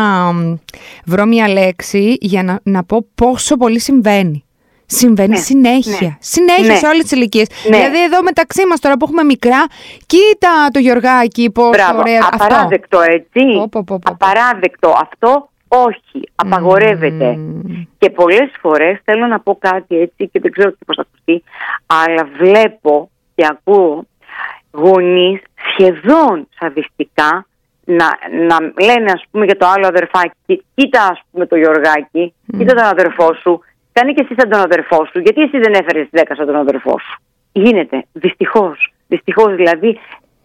βρω 1.05 1.25
μια 1.25 1.47
λέξη 1.47 2.17
για 2.19 2.43
να, 2.43 2.59
να 2.63 2.83
πω 2.83 3.05
πόσο 3.15 3.57
πολύ 3.57 3.79
συμβαίνει. 3.79 4.43
Συμβαίνει 4.85 5.29
ναι. 5.29 5.35
συνέχεια. 5.35 6.07
Ναι. 6.07 6.17
Συνέχεια 6.19 6.73
ναι. 6.73 6.75
σε 6.75 6.87
όλες 6.87 7.01
τις 7.01 7.11
ηλικίες. 7.11 7.47
Ναι. 7.69 7.77
Δηλαδή, 7.77 8.03
εδώ 8.03 8.23
μεταξύ 8.23 8.65
μας 8.69 8.79
τώρα 8.79 8.97
που 8.97 9.05
έχουμε 9.05 9.23
μικρά, 9.23 9.65
κοίτα 10.05 10.67
το 10.73 10.79
Γιωργάκι, 10.79 11.51
πώ 11.51 11.63
ωραία 11.63 12.29
Απαράδεκτο, 12.31 12.99
έτσι. 13.01 13.41
Απαράδεκτο. 14.03 14.93
Αυτό 15.01 15.48
όχι, 15.69 16.29
απαγορεύεται. 16.35 17.37
Και 17.97 18.09
πολλές 18.09 18.51
φορές 18.59 18.99
θέλω 19.03 19.27
να 19.27 19.39
πω 19.39 19.57
κάτι 19.59 19.99
έτσι 19.99 20.27
και 20.27 20.39
δεν 20.39 20.51
ξέρω 20.51 20.73
πώς 20.85 20.95
θα 20.95 21.05
ακουστεί, 21.07 21.43
αλλά 21.85 22.29
βλέπω 22.37 23.09
και 23.35 23.47
ακούω 23.49 24.05
γονείς 24.71 25.41
σχεδόν 25.71 26.47
σαδιστικά 26.59 27.45
να, 27.85 28.07
να 28.47 28.85
λένε 28.85 29.11
ας 29.11 29.23
πούμε 29.31 29.45
για 29.45 29.57
το 29.57 29.65
άλλο 29.67 29.87
αδερφάκι 29.87 30.65
κοίτα 30.75 31.01
ας 31.03 31.21
πούμε 31.31 31.45
το 31.45 31.55
Γιωργάκι, 31.55 32.33
κοίτα 32.57 32.73
τον 32.73 32.85
αδερφό 32.85 33.33
σου, 33.33 33.59
κάνει 33.91 34.13
και 34.13 34.21
εσύ 34.23 34.33
σαν 34.37 34.49
τον 34.49 34.59
αδερφό 34.59 35.05
σου, 35.05 35.19
γιατί 35.19 35.41
εσύ 35.41 35.57
δεν 35.57 35.73
έφερες 35.73 36.07
10 36.11 36.21
σαν 36.35 36.45
τον 36.45 36.55
αδερφό 36.55 36.99
σου. 36.99 37.21
Γίνεται, 37.51 38.05
δυστυχώς. 38.11 38.93
Δυστυχώς 39.07 39.55
δηλαδή 39.55 39.99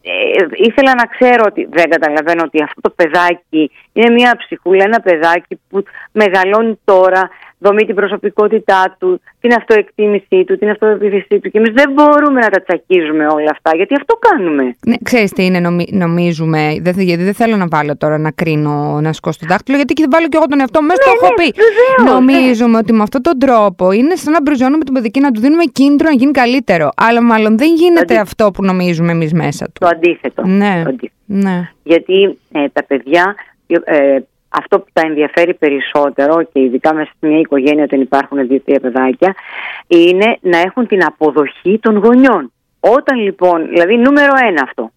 ε, 0.06 0.46
ήθελα 0.52 0.94
να 0.94 1.06
ξέρω 1.06 1.42
ότι 1.46 1.68
δεν 1.70 1.90
καταλαβαίνω 1.90 2.42
ότι 2.44 2.62
αυτό 2.62 2.80
το 2.80 2.90
παιδάκι 2.90 3.70
είναι 3.92 4.10
μια 4.10 4.36
ψυχούλα, 4.36 4.84
ένα 4.84 5.00
παιδάκι 5.00 5.60
που 5.68 5.84
μεγαλώνει 6.12 6.80
τώρα, 6.84 7.30
δομεί 7.64 7.84
την 7.86 7.94
προσωπικότητά 7.94 8.96
του, 8.98 9.20
την 9.40 9.52
αυτοεκτίμησή 9.54 10.44
του, 10.46 10.58
την 10.58 10.68
αυτοεπιθυσή 10.70 11.38
του 11.40 11.50
και 11.50 11.58
εμείς 11.58 11.72
δεν 11.72 11.92
μπορούμε 11.92 12.40
να 12.40 12.48
τα 12.48 12.62
τσακίζουμε 12.62 13.26
όλα 13.26 13.50
αυτά 13.50 13.76
γιατί 13.76 13.94
αυτό 13.94 14.14
κάνουμε. 14.28 14.76
Ναι, 14.86 14.94
ξέρεις 15.02 15.30
τι 15.32 15.44
είναι 15.44 15.60
νομίζουμε, 15.90 16.76
δεν, 16.80 16.94
γιατί 16.98 17.22
δεν 17.22 17.34
θέλω 17.34 17.56
να 17.56 17.66
βάλω 17.70 17.96
τώρα 17.96 18.18
να 18.18 18.30
κρίνω, 18.30 19.00
να 19.00 19.12
σκόσω 19.12 19.38
το 19.40 19.46
δάχτυλο 19.48 19.76
γιατί 19.76 19.92
και 19.94 20.06
βάλω 20.10 20.28
και 20.28 20.36
εγώ 20.36 20.46
τον 20.46 20.60
εαυτό 20.60 20.80
μου, 20.80 20.86
μέσα 20.86 21.00
ναι, 21.04 21.10
το 21.10 21.18
έχω 21.20 21.34
ναι, 21.38 21.44
πει. 21.44 21.48
νομίζουμε 22.12 22.76
ότι 22.78 22.92
με 22.92 23.02
αυτόν 23.02 23.22
τον 23.22 23.38
τρόπο 23.38 23.92
είναι 23.92 24.14
σαν 24.14 24.32
να 24.32 24.42
μπριζώνουμε 24.42 24.84
τον 24.84 24.94
παιδί 24.94 25.10
και 25.10 25.20
να 25.20 25.30
του 25.30 25.40
δίνουμε 25.40 25.64
κίνητρο 25.64 26.08
να 26.08 26.14
γίνει 26.14 26.32
καλύτερο. 26.32 26.90
Αλλά 26.96 27.22
μάλλον 27.22 27.58
δεν 27.58 27.74
γίνεται 27.74 28.18
αυτό 28.18 28.50
που 28.50 28.64
νομίζουμε 28.64 29.12
εμείς 29.12 29.32
μέσα 29.32 29.64
του. 29.64 29.72
Το 29.80 29.86
αντίθετο. 29.86 30.42
Ναι. 30.46 30.80
Το 30.82 30.88
αντίθετο. 30.88 31.14
ναι. 31.26 31.70
Γιατί 31.82 32.38
ε, 32.52 32.68
τα 32.72 32.84
παιδιά 32.84 33.34
ε, 33.84 34.18
αυτό 34.56 34.78
που 34.80 34.86
τα 34.92 35.02
ενδιαφέρει 35.06 35.54
περισσότερο 35.54 36.42
και 36.42 36.60
ειδικά 36.60 36.94
μέσα 36.94 37.10
σε 37.20 37.26
μια 37.26 37.38
οικογένεια 37.38 37.84
όταν 37.84 38.00
υπάρχουν 38.00 38.46
δύο-τρία 38.46 38.80
παιδάκια 38.80 39.34
είναι 39.86 40.38
να 40.40 40.58
έχουν 40.58 40.86
την 40.86 41.04
αποδοχή 41.04 41.78
των 41.82 41.96
γονιών. 41.96 42.52
Όταν 42.80 43.18
λοιπόν, 43.18 43.68
δηλαδή 43.68 43.96
νούμερο 43.96 44.32
ένα 44.48 44.62
αυτό. 44.62 44.90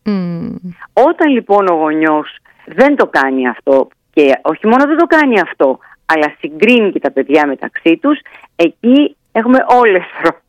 Όταν 0.93 1.31
λοιπόν 1.31 1.67
ο 1.67 1.73
γονιός 1.73 2.37
δεν 2.65 2.95
το 2.95 3.07
κάνει 3.07 3.47
αυτό 3.47 3.87
και 4.13 4.39
όχι 4.41 4.67
μόνο 4.67 4.85
δεν 4.85 4.97
το 4.97 5.05
κάνει 5.05 5.39
αυτό 5.39 5.79
αλλά 6.05 6.33
συγκρίνει 6.39 6.91
και 6.91 6.99
τα 6.99 7.11
παιδιά 7.11 7.47
μεταξύ 7.47 7.97
τους, 8.01 8.19
εκεί 8.55 9.15
έχουμε 9.31 9.59
όλες, 9.81 10.03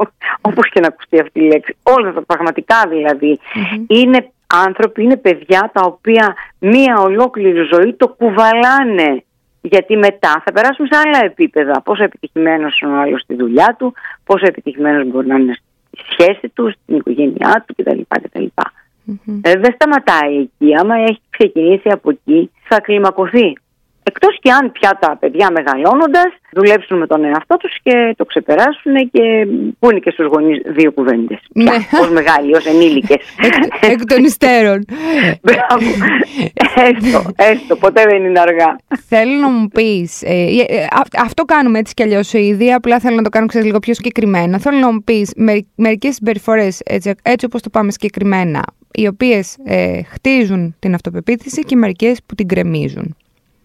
όπως 0.48 0.70
και 0.70 0.80
να 0.80 0.86
ακουστεί 0.86 1.20
αυτή 1.20 1.40
η 1.40 1.46
λέξη, 1.46 1.76
όλες 1.82 2.14
πραγματικά 2.26 2.76
δηλαδή, 2.88 3.38
είναι 3.86 4.30
άνθρωποι, 4.54 5.02
είναι 5.02 5.16
παιδιά 5.16 5.70
τα 5.74 5.80
οποία 5.84 6.34
μία 6.58 6.98
ολόκληρη 6.98 7.68
ζωή 7.72 7.94
το 7.94 8.08
κουβαλάνε. 8.08 9.22
Γιατί 9.60 9.96
μετά 9.96 10.42
θα 10.44 10.52
περάσουν 10.52 10.86
σε 10.86 10.96
άλλα 10.96 11.24
επίπεδα. 11.24 11.80
Πόσο 11.82 12.04
επιτυχημένος 12.04 12.80
είναι 12.80 12.92
ο 12.92 13.00
άλλος 13.00 13.20
στη 13.20 13.34
δουλειά 13.34 13.76
του, 13.78 13.94
πόσο 14.24 14.46
επιτυχημένος 14.46 15.06
μπορεί 15.06 15.26
να 15.26 15.36
είναι 15.36 15.58
στη 15.90 16.04
σχέση 16.12 16.48
του, 16.48 16.70
στην 16.70 16.96
οικογένειά 16.96 17.64
του 17.66 17.74
κτλ. 17.74 18.00
κτλ. 18.08 18.44
Mm-hmm. 18.44 19.40
Ε, 19.42 19.52
δεν 19.52 19.74
σταματάει 19.74 20.36
εκεί. 20.36 20.76
Άμα 20.76 20.94
έχει 20.94 21.20
ξεκινήσει 21.30 21.88
από 21.88 22.10
εκεί, 22.10 22.50
θα 22.62 22.80
κλιμακωθεί. 22.80 23.52
Εκτός 24.08 24.38
και 24.42 24.50
αν 24.50 24.72
πια 24.72 24.98
τα 25.00 25.16
παιδιά 25.20 25.48
μεγαλώνοντας 25.50 26.30
δουλέψουν 26.52 26.98
με 26.98 27.06
τον 27.06 27.24
εαυτό 27.24 27.56
τους 27.56 27.74
και 27.82 28.14
το 28.16 28.24
ξεπεράσουν 28.24 28.94
και 29.12 29.46
πούνε 29.78 29.98
και 29.98 30.10
στους 30.10 30.26
γονείς 30.26 30.60
δύο 30.66 30.92
κουβέντες. 30.92 31.40
Ναι. 31.52 31.76
ως 32.02 32.10
μεγάλοι, 32.10 32.54
ως 32.56 32.66
ενήλικες. 32.66 33.22
Εκ, 33.46 33.90
εκ 33.92 34.04
των 34.04 34.24
υστέρων. 34.24 34.84
Μπράβο. 35.42 35.90
έστω, 36.74 37.30
έστω, 37.36 37.76
ποτέ 37.76 38.02
δεν 38.08 38.24
είναι 38.24 38.40
αργά. 38.40 38.76
Θέλω 39.08 39.32
να 39.40 39.48
μου 39.48 39.68
πεις, 39.68 40.22
ε, 40.22 40.46
ε, 40.68 40.86
αυτό 41.18 41.44
κάνουμε 41.44 41.78
έτσι 41.78 41.94
κι 41.94 42.02
αλλιώς 42.02 42.32
ήδη, 42.32 42.72
απλά 42.72 42.98
θέλω 42.98 43.16
να 43.16 43.22
το 43.22 43.28
κάνω 43.28 43.46
ξέρεις, 43.46 43.66
λίγο 43.66 43.78
πιο 43.78 43.94
συγκεκριμένα. 43.94 44.58
Θέλω 44.58 44.78
να 44.78 44.92
μου 44.92 45.02
πεις 45.02 45.32
με, 45.36 45.66
μερικές 45.74 46.14
συμπεριφορές 46.14 46.80
έτσι, 46.84 47.14
έτσι 47.22 47.46
όπως 47.46 47.62
το 47.62 47.70
πάμε 47.70 47.90
συγκεκριμένα, 47.90 48.62
οι 48.92 49.06
οποίες 49.06 49.56
ε, 49.64 50.02
χτίζουν 50.02 50.76
την 50.78 50.94
αυτοπεποίθηση 50.94 51.62
και 51.62 51.76
μερικές 51.76 52.18
που 52.26 52.34
την 52.34 52.48
κρεμίζουν. 52.48 53.16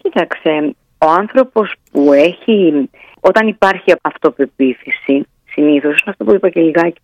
Κοίταξε, 0.03 0.75
ο 0.97 1.09
άνθρωπος 1.09 1.73
που 1.91 2.13
έχει, 2.13 2.89
όταν 3.19 3.47
υπάρχει 3.47 3.93
αυτοπεποίθηση, 4.01 5.27
συνήθως, 5.45 6.03
αυτό 6.05 6.23
που 6.23 6.33
είπα 6.33 6.49
και 6.49 6.61
λιγάκι 6.61 6.99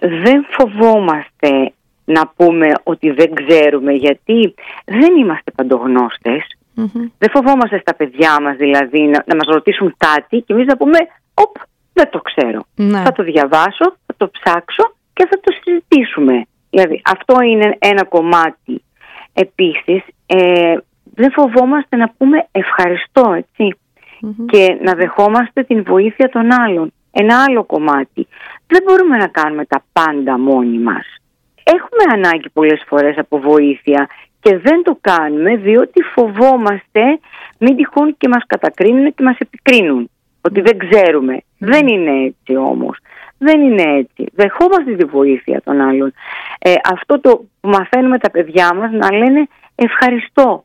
δεν 0.00 0.46
φοβόμαστε 0.50 1.72
να 2.04 2.32
πούμε 2.36 2.72
ότι 2.82 3.10
δεν 3.10 3.34
ξέρουμε 3.34 3.92
γιατί 3.92 4.54
δεν 4.84 5.16
είμαστε 5.16 5.52
Δεν 7.18 7.30
φοβόμαστε 7.30 7.78
στα 7.78 7.94
παιδιά 7.94 8.40
μας 8.40 8.56
δηλαδή 8.56 9.00
να, 9.00 9.24
να 9.26 9.34
μας 9.34 9.46
ρωτήσουν 9.46 9.94
κάτι 9.96 10.40
και 10.40 10.52
εμείς 10.52 10.66
να 10.66 10.76
πούμε 10.76 10.98
«Οπ, 11.34 11.56
δεν 11.92 12.10
το 12.10 12.20
ξέρω. 12.20 12.64
Ναι. 12.74 13.02
Θα 13.02 13.12
το 13.12 13.22
διαβάσω, 13.22 13.96
θα 14.06 14.14
το 14.16 14.30
ψάξω 14.30 14.94
και 15.12 15.26
θα 15.30 15.40
το 15.40 15.52
συζητήσουμε». 15.62 16.46
Δηλαδή 16.70 17.00
αυτό 17.04 17.42
είναι 17.42 17.76
ένα 17.78 18.04
κομμάτι. 18.04 18.82
Επίσης, 19.32 20.02
ε, 20.26 20.76
δεν 21.14 21.32
φοβόμαστε 21.32 21.96
να 21.96 22.08
πούμε 22.18 22.46
ευχαριστώ, 22.52 23.44
και 24.46 24.78
να 24.80 24.94
δεχόμαστε 24.94 25.62
την 25.62 25.82
βοήθεια 25.82 26.28
των 26.28 26.52
άλλων. 26.60 26.92
Ένα 27.12 27.44
άλλο 27.48 27.64
κομμάτι. 27.64 28.26
Δεν 28.66 28.82
μπορούμε 28.84 29.16
να 29.16 29.26
κάνουμε 29.26 29.64
τα 29.64 29.84
πάντα 29.92 30.38
μόνοι 30.38 30.78
μας. 30.78 31.06
Έχουμε 31.64 32.12
ανάγκη 32.12 32.50
πολλές 32.52 32.84
φορές 32.86 33.18
από 33.18 33.38
βοήθεια 33.38 34.08
και 34.40 34.58
δεν 34.58 34.82
το 34.82 34.98
κάνουμε 35.00 35.56
διότι 35.56 36.02
φοβόμαστε 36.02 37.18
μην 37.58 37.76
τυχόν 37.76 38.14
και 38.18 38.28
μας 38.28 38.42
κατακρίνουν 38.46 39.14
και 39.14 39.22
μας 39.22 39.36
επικρίνουν. 39.38 40.10
Ότι 40.40 40.60
δεν 40.60 40.78
ξέρουμε. 40.78 41.38
Δεν 41.58 41.86
είναι 41.86 42.24
έτσι 42.24 42.56
όμως. 42.56 42.98
Δεν 43.38 43.60
είναι 43.60 43.82
έτσι. 43.82 44.26
Δεχόμαστε 44.32 44.94
τη 44.96 45.04
βοήθεια 45.04 45.60
των 45.64 45.80
άλλων. 45.80 46.12
Ε, 46.58 46.72
αυτό 46.92 47.20
το 47.20 47.44
που 47.60 47.68
μαθαίνουμε 47.68 48.18
τα 48.18 48.30
παιδιά 48.30 48.74
μας 48.74 48.90
να 48.92 49.16
λένε 49.16 49.48
ευχαριστώ. 49.74 50.64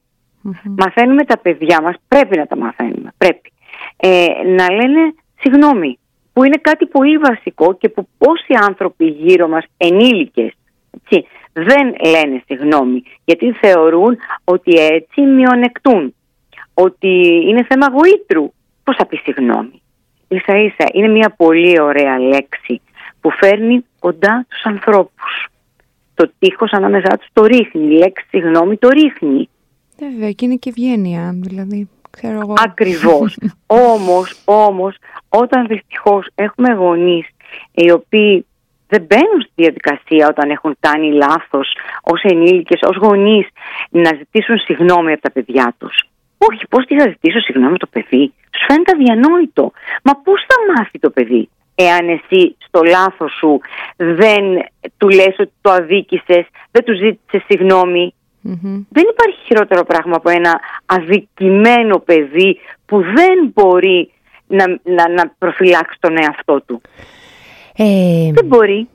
Μαθαίνουμε 0.63 1.23
τα 1.23 1.37
παιδιά 1.37 1.81
μας, 1.81 1.95
πρέπει 2.07 2.37
να 2.37 2.47
τα 2.47 2.57
μαθαίνουμε, 2.57 3.13
πρέπει. 3.17 3.51
Ε, 3.97 4.25
να 4.45 4.71
λένε 4.71 5.13
συγγνώμη, 5.39 5.99
που 6.33 6.43
είναι 6.43 6.57
κάτι 6.61 6.85
πολύ 6.85 7.17
βασικό 7.17 7.73
και 7.73 7.89
που 7.89 8.07
πόσοι 8.17 8.53
άνθρωποι 8.67 9.05
γύρω 9.05 9.47
μας, 9.47 9.65
ενήλικες, 9.77 10.51
έτσι, 10.91 11.27
δεν 11.53 11.95
λένε 12.05 12.43
συγγνώμη, 12.45 13.03
γιατί 13.25 13.51
θεωρούν 13.51 14.17
ότι 14.43 14.71
έτσι 14.73 15.21
μειονεκτούν, 15.21 16.15
ότι 16.73 17.41
είναι 17.47 17.65
θέμα 17.69 17.87
γοήτρου. 17.87 18.51
Πώς 18.83 18.95
θα 18.95 19.05
πεις 19.05 19.21
συγγνώμη; 19.23 19.81
Ίσα 20.27 20.57
ίσα 20.57 20.85
είναι 20.93 21.07
μια 21.07 21.33
πολύ 21.37 21.81
ωραία 21.81 22.19
λέξη 22.19 22.81
που 23.21 23.31
φέρνει 23.31 23.85
κοντά 23.99 24.45
τους 24.49 24.63
ανθρώπους. 24.63 25.47
Το 26.13 26.31
τείχος 26.39 26.71
ανάμεσά 26.71 27.17
τους 27.17 27.27
το 27.33 27.45
ρίχνει, 27.45 27.83
η 27.83 27.97
λέξη 27.97 28.25
συγγνώμη 28.29 28.77
το 28.77 28.89
ρίχνει. 28.89 29.49
Βέβαια 29.99 30.31
και 30.31 30.45
είναι 30.45 30.55
και 30.55 30.69
ευγένεια 30.69 31.31
δηλαδή. 31.33 31.89
Ξέρω 32.09 32.39
εγώ. 32.39 32.53
Ακριβώς. 32.57 33.37
όμως, 33.93 34.41
όμως, 34.45 34.97
όταν 35.29 35.67
δυστυχώς 35.67 36.27
έχουμε 36.35 36.73
γονείς 36.73 37.27
οι 37.71 37.91
οποίοι 37.91 38.45
δεν 38.87 39.01
μπαίνουν 39.07 39.41
στη 39.41 39.51
διαδικασία 39.55 40.27
όταν 40.27 40.49
έχουν 40.49 40.75
κάνει 40.79 41.11
λάθος 41.11 41.77
ως 42.01 42.21
ενήλικες, 42.21 42.79
ως 42.81 42.97
γονείς 42.97 43.47
να 43.89 44.15
ζητήσουν 44.17 44.57
συγγνώμη 44.57 45.11
από 45.11 45.21
τα 45.21 45.31
παιδιά 45.31 45.75
τους. 45.77 46.03
Όχι, 46.37 46.67
πώς 46.69 46.85
τι 46.85 46.99
θα 46.99 47.09
ζητήσω 47.09 47.39
συγγνώμη 47.39 47.69
από 47.69 47.79
το 47.79 47.87
παιδί; 47.91 48.33
Τους 48.49 48.61
φαίνεται 48.67 48.91
αδιανόητο. 48.91 49.71
Μα 50.03 50.13
πώς 50.15 50.45
θα 50.47 50.55
μάθει 50.73 50.99
το 50.99 51.09
παιδί 51.09 51.49
εάν 51.85 52.09
εσύ 52.09 52.55
στο 52.67 52.81
λάθος 52.83 53.31
σου 53.31 53.59
δεν 53.95 54.43
του 54.97 55.09
λες 55.09 55.35
ότι 55.39 55.51
το 55.61 55.71
αδίκησες, 55.71 56.45
δεν 56.71 56.83
του 56.83 56.95
ζήτησες 56.95 57.43
συγγνώμη 57.47 58.13
δεν 58.89 59.05
υπάρχει 59.09 59.39
χειρότερο 59.45 59.83
πράγμα 59.83 60.15
από 60.15 60.29
ένα 60.29 60.59
αδικημένο 60.85 61.99
παιδί 61.99 62.57
που 62.85 63.01
δεν 63.01 63.51
μπορεί 63.53 64.11
να, 64.47 64.65
να, 64.67 65.09
να 65.09 65.33
προφυλάξει 65.37 65.97
τον 65.99 66.17
εαυτό 66.17 66.61
του. 66.65 66.81
Ε, 67.75 68.31
δεν 68.33 68.45
μπορεί. 68.45 68.87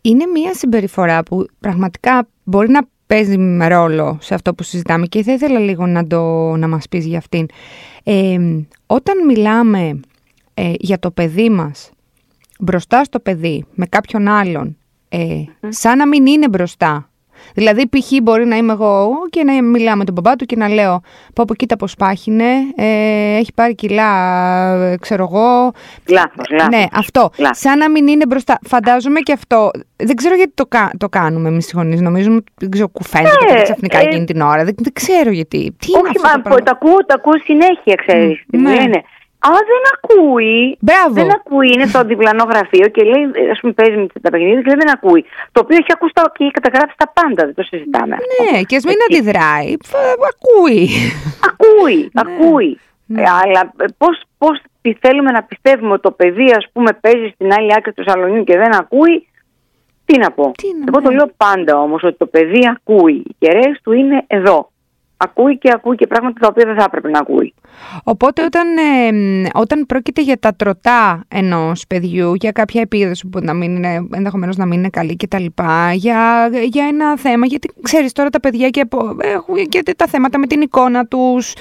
Είναι 0.00 0.26
μια 0.26 0.54
συμπεριφορά 0.54 1.22
που 1.22 1.46
πραγματικά 1.60 2.28
μπορεί 2.44 2.68
να 2.68 2.80
παίζει 3.06 3.38
με 3.38 3.68
ρόλο 3.68 4.18
σε 4.20 4.34
αυτό 4.34 4.54
που 4.54 4.62
συζητάμε 4.62 5.06
και 5.06 5.22
θα 5.22 5.32
ήθελα 5.32 5.58
λίγο 5.58 5.86
να, 5.86 6.06
το, 6.06 6.20
να 6.56 6.68
μας 6.68 6.88
πεις 6.88 7.06
για 7.06 7.18
αυτήν. 7.18 7.46
Ε, 8.04 8.38
όταν 8.86 9.24
μιλάμε 9.26 10.00
ε, 10.54 10.72
για 10.78 10.98
το 10.98 11.10
παιδί 11.10 11.50
μας 11.50 11.90
μπροστά 12.58 13.04
στο 13.04 13.20
παιδί 13.20 13.64
με 13.74 13.86
κάποιον 13.86 14.28
άλλον, 14.28 14.76
σαν 15.68 15.98
να 15.98 16.08
μην 16.08 16.26
είναι 16.26 16.48
μπροστά 16.48 17.11
Δηλαδή, 17.54 17.88
π.χ. 17.88 18.10
μπορεί 18.22 18.46
να 18.46 18.56
είμαι 18.56 18.72
εγώ 18.72 19.10
και 19.30 19.44
να 19.44 19.62
μιλάω 19.62 19.96
με 19.96 20.04
τον 20.04 20.14
μπαμπά 20.14 20.36
του 20.36 20.44
και 20.44 20.56
να 20.56 20.68
λέω: 20.68 21.00
Πω 21.34 21.44
πω, 21.46 21.54
κοίτα 21.54 21.76
πώς 21.76 21.94
πάχινε, 21.94 22.50
ε, 22.76 23.36
έχει 23.36 23.52
πάρει 23.54 23.74
κιλά, 23.74 24.96
ξέρω 25.00 25.28
εγώ. 25.30 25.72
Λάθος, 26.08 26.68
Ναι, 26.70 26.84
αυτό. 26.92 27.30
Σαν 27.50 27.78
να 27.78 27.90
μην 27.90 28.06
είναι 28.06 28.26
μπροστά. 28.26 28.58
Φαντάζομαι 28.68 29.20
και 29.20 29.32
αυτό. 29.32 29.70
Δεν 29.96 30.16
ξέρω 30.16 30.34
γιατί 30.34 30.52
το, 30.54 30.68
το 30.98 31.08
κάνουμε 31.08 31.48
εμείς 31.48 31.70
οι 31.70 31.72
γονείς. 31.74 32.00
Νομίζουμε 32.00 32.36
ότι 32.36 32.78
δεν 32.78 32.88
κουφαίνεται 32.92 33.44
ναι, 33.50 33.56
και 33.56 33.62
ξαφνικά 33.62 33.98
ε, 33.98 34.02
εκείνη 34.02 34.24
την 34.24 34.40
ώρα. 34.40 34.64
Δεν, 34.64 34.74
δεν 34.78 34.92
ξέρω 34.92 35.30
γιατί. 35.30 35.76
Τι 35.78 35.88
όχι, 35.92 36.18
μα 36.22 36.42
το, 36.42 36.62
το, 36.62 36.70
ακούω, 36.70 36.96
το 36.96 37.14
ακούω 37.16 37.38
συνέχεια, 37.44 37.94
ξέρεις. 38.06 38.44
Ναι. 38.46 38.90
Α, 39.46 39.50
δεν 39.70 39.82
ακούει. 39.94 40.76
Μπράβο. 40.80 41.14
Δεν 41.14 41.30
ακούει. 41.38 41.68
Είναι 41.74 41.86
στο 41.86 42.00
διπλανό 42.04 42.44
γραφείο 42.52 42.86
και 42.94 43.02
λέει, 43.02 43.24
ας 43.52 43.58
πούμε, 43.60 43.72
παίζει 43.72 43.96
με 43.96 44.06
τα 44.22 44.30
παιχνίδια 44.30 44.62
και 44.62 44.70
λέει 44.70 44.80
δεν 44.84 44.90
ακούει. 44.96 45.24
Το 45.52 45.60
οποίο 45.64 45.76
έχει 45.76 45.92
ακούσει 45.96 46.12
και 46.12 46.44
έχει 46.44 46.50
καταγράψει 46.50 46.96
τα 47.02 47.08
πάντα, 47.16 47.42
δεν 47.48 47.54
το 47.54 47.62
συζητάμε. 47.62 48.16
Ναι, 48.32 48.62
και 48.62 48.76
ας 48.76 48.84
μην 48.84 48.98
αντιδράει. 49.06 49.70
Ακούει. 50.32 50.82
Ακούει, 51.48 52.00
ναι. 52.12 52.22
ακούει. 52.24 52.80
Ναι. 53.06 53.22
Ε, 53.22 53.24
αλλά 53.42 53.72
ε, 53.76 53.84
πώς, 53.98 54.22
πώς 54.38 54.62
θέλουμε 55.00 55.30
να 55.30 55.42
πιστεύουμε 55.42 55.92
ότι 55.92 56.02
το 56.02 56.10
παιδί 56.10 56.48
ας 56.60 56.66
πούμε 56.72 56.90
παίζει 57.00 57.28
στην 57.34 57.52
άλλη 57.52 57.72
άκρη 57.76 57.92
του 57.92 58.04
σαλονιού 58.06 58.44
και 58.44 58.56
δεν 58.56 58.74
ακούει, 58.74 59.26
τι 60.04 60.18
να 60.18 60.30
πω. 60.30 60.52
Τι 60.56 60.68
Εγώ 60.88 61.02
το 61.02 61.10
λέω 61.10 61.30
πάντα 61.36 61.80
όμως 61.80 62.02
ότι 62.02 62.16
το 62.16 62.26
παιδί 62.26 62.62
ακούει. 62.74 63.14
Οι 63.14 63.34
κεραίες 63.38 63.80
του 63.82 63.92
είναι 63.92 64.24
εδώ 64.26 64.72
ακούει 65.24 65.58
και 65.58 65.70
ακούει 65.74 65.96
και 65.96 66.06
πράγματα 66.06 66.40
τα 66.40 66.46
οποία 66.50 66.64
δεν 66.66 66.76
θα 66.76 66.84
έπρεπε 66.84 67.08
να 67.10 67.18
ακούει. 67.18 67.54
Οπότε 68.04 68.44
όταν, 68.44 68.76
ε, 68.76 69.48
όταν 69.54 69.86
πρόκειται 69.86 70.22
για 70.22 70.38
τα 70.38 70.54
τροτά 70.54 71.24
ενός 71.28 71.84
παιδιού, 71.86 72.34
για 72.34 72.52
κάποια 72.52 72.80
επίδοση 72.80 73.26
που 73.26 73.38
να 73.42 73.54
μην 73.54 73.76
είναι, 73.76 74.06
ενδεχομένως 74.14 74.56
να 74.56 74.66
μην 74.66 74.78
είναι 74.78 74.88
καλή 74.88 75.16
κτλ. 75.16 75.44
Για, 75.94 76.50
για 76.70 76.86
ένα 76.86 77.18
θέμα, 77.18 77.46
γιατί 77.46 77.68
ξέρεις 77.82 78.12
τώρα 78.12 78.30
τα 78.30 78.40
παιδιά 78.40 78.68
και, 78.68 78.88
έχουν 79.18 79.68
και 79.68 79.82
τα 79.96 80.06
θέματα 80.06 80.38
με 80.38 80.46
την 80.46 80.60
εικόνα 80.60 81.06
τους, 81.06 81.52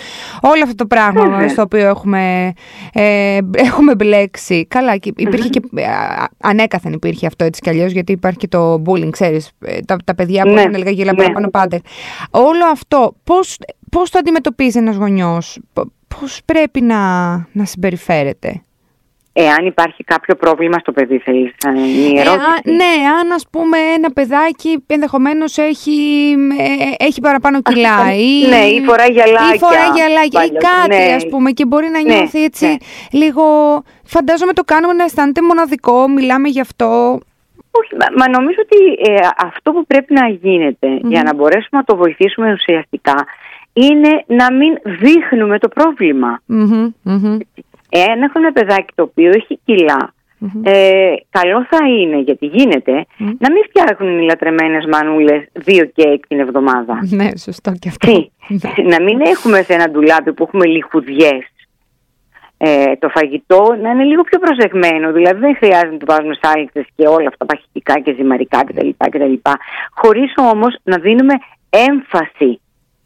όλο 0.42 0.64
αυτό 0.64 0.76
το 0.76 0.86
πράγμα 0.86 1.48
στο 1.48 1.62
οποίο 1.62 1.88
έχουμε, 1.88 2.54
ε, 2.94 3.40
έχουμε 3.52 3.96
μπλέξει. 3.96 4.66
Καλά, 4.66 4.94
υπήρχε 5.16 5.50
και, 5.50 5.62
ε, 5.76 5.84
ανέκαθεν 6.38 6.94
υπήρχε 6.94 7.28
αυτό 7.28 7.44
έτσι 7.44 7.62
κι 7.62 7.70
αλλιώς, 7.70 7.92
γιατί 7.92 8.12
υπάρχει 8.12 8.38
και 8.38 8.48
το 8.48 8.82
bullying, 8.86 9.10
ξέρεις, 9.10 9.52
ε, 9.60 9.80
τα, 9.80 9.98
τα 10.06 10.16
παιδιά 10.16 10.44
που 10.44 10.52
ναι. 10.52 10.62
είναι 10.62 10.78
λίγα 10.78 10.92
γύλα 10.92 11.12
ναι. 11.12 11.18
παραπάνω 11.18 11.50
πάντα. 11.50 11.82
Όλο 12.32 12.66
αυτό, 12.72 13.16
πώς 13.24 13.58
πώς, 13.92 14.10
το 14.10 14.18
αντιμετωπίζει 14.18 14.78
ένας 14.78 14.96
γονιός, 14.96 15.60
πώς 16.20 16.42
πρέπει 16.46 16.82
να, 16.82 17.32
να 17.52 17.66
συμπεριφέρεται; 17.66 18.62
Εάν 19.34 19.66
υπάρχει 19.66 20.04
κάποιο 20.04 20.36
πρόβλημα 20.36 20.78
στο 20.80 20.92
παιδί, 20.92 21.18
θέλεις 21.18 21.52
να 21.66 21.72
είναι 21.72 21.82
η 21.82 22.20
ερώτηση. 22.20 22.62
ναι, 22.64 23.10
αν 23.20 23.32
ας 23.32 23.46
πούμε 23.52 23.78
ένα 23.78 24.12
παιδάκι 24.12 24.84
ενδεχομένως 24.88 25.58
έχει, 25.58 25.92
ε, 26.60 27.06
έχει 27.06 27.22
παραπάνω 27.22 27.62
κιλά 27.62 28.16
ή, 28.16 28.48
ναι, 28.50 28.56
ή 28.56 28.82
φοράει 28.82 29.12
γυαλάκια. 29.12 29.54
Ή 29.56 29.58
φοράει 29.58 29.90
γυαλάκια 29.96 30.44
ή 30.44 30.50
κάτι 30.50 31.08
ναι. 31.08 31.14
ας 31.14 31.28
πούμε 31.28 31.52
και 31.52 31.66
μπορεί 31.66 31.88
να 31.88 32.02
ναι, 32.02 32.14
νιώθει 32.14 32.44
έτσι 32.44 32.66
ναι. 32.66 32.76
λίγο... 33.12 33.44
Φαντάζομαι 34.04 34.54
το 34.54 34.64
κάνουμε 34.64 34.94
να 34.94 35.04
αισθάνεται 35.04 35.42
μοναδικό, 35.42 36.08
μιλάμε 36.08 36.48
γι' 36.48 36.62
αυτό. 36.62 37.20
Όχι, 37.72 37.96
μα, 38.18 38.30
νομίζω 38.30 38.60
ότι 38.62 39.12
ε, 39.12 39.28
αυτό 39.38 39.72
που 39.72 39.86
πρέπει 39.86 40.14
να 40.14 40.28
γινεται 40.28 40.88
για 41.04 41.24
να 41.24 41.34
μπορέσουμε 41.34 41.78
να 41.80 41.84
το 41.84 41.96
βοηθήσουμε 41.96 42.52
ουσιαστικά 42.52 43.26
είναι 43.74 44.24
να 44.28 44.54
μην 44.54 44.78
δείχνουμε 44.84 45.60
το 45.60 45.68
πρόβλημα. 45.68 46.42
Mm-hmm, 46.50 47.38
Εάν 47.90 48.22
έχω 48.22 48.40
ένα 48.40 48.52
παιδάκι 48.52 48.94
το 48.96 49.04
οποίο 49.04 49.30
έχει 49.30 49.60
κιλά 49.66 50.14
ε, 50.64 51.14
καλό 51.30 51.66
θα 51.70 51.88
είναι, 51.88 52.20
γιατί 52.20 52.46
γίνεται, 52.46 53.06
να 53.18 53.52
μην 53.52 53.64
φτιάχνουν 53.70 54.20
οι 54.20 54.26
λατρεμένες 54.26 54.86
μανούλες 54.86 55.48
δύο 55.54 55.86
κέικ 55.86 56.28
την 56.28 56.40
εβδομάδα. 56.40 57.00
Ναι, 57.10 57.38
σωστό 57.38 57.72
και 57.80 57.90
αυτό. 57.90 58.30
Ναι. 58.48 58.90
να 58.90 59.04
μην 59.04 59.22
έχουμε 59.22 59.62
σε 59.62 59.74
ένα 59.74 59.90
ντουλάπι 59.90 60.34
που 60.34 60.44
έχουμε 60.44 60.66
λιχουδιές 60.66 61.48
ε, 62.58 62.96
το 63.00 63.10
φαγητό 63.10 63.78
να 63.82 63.90
είναι 63.90 64.04
λίγο 64.04 64.22
πιο 64.22 64.40
προσεγμένο. 64.40 65.12
Δηλαδή 65.12 65.40
δεν 65.40 65.56
χρειάζεται 65.56 65.92
να 65.92 65.98
του 65.98 66.06
βάζουμε 66.08 66.36
σάλιξες 66.42 66.86
και 66.96 67.08
όλα 67.08 67.28
αυτά 67.28 67.46
παχυτικά 67.46 68.00
και 68.00 68.14
ζυμαρικά 68.14 68.64
κτλ. 68.64 68.90
κτλ 68.98 69.34
χωρίς 69.92 70.34
όμως 70.36 70.78
να 70.84 70.98
δίνουμε 70.98 71.34
έμφαση. 71.70 72.62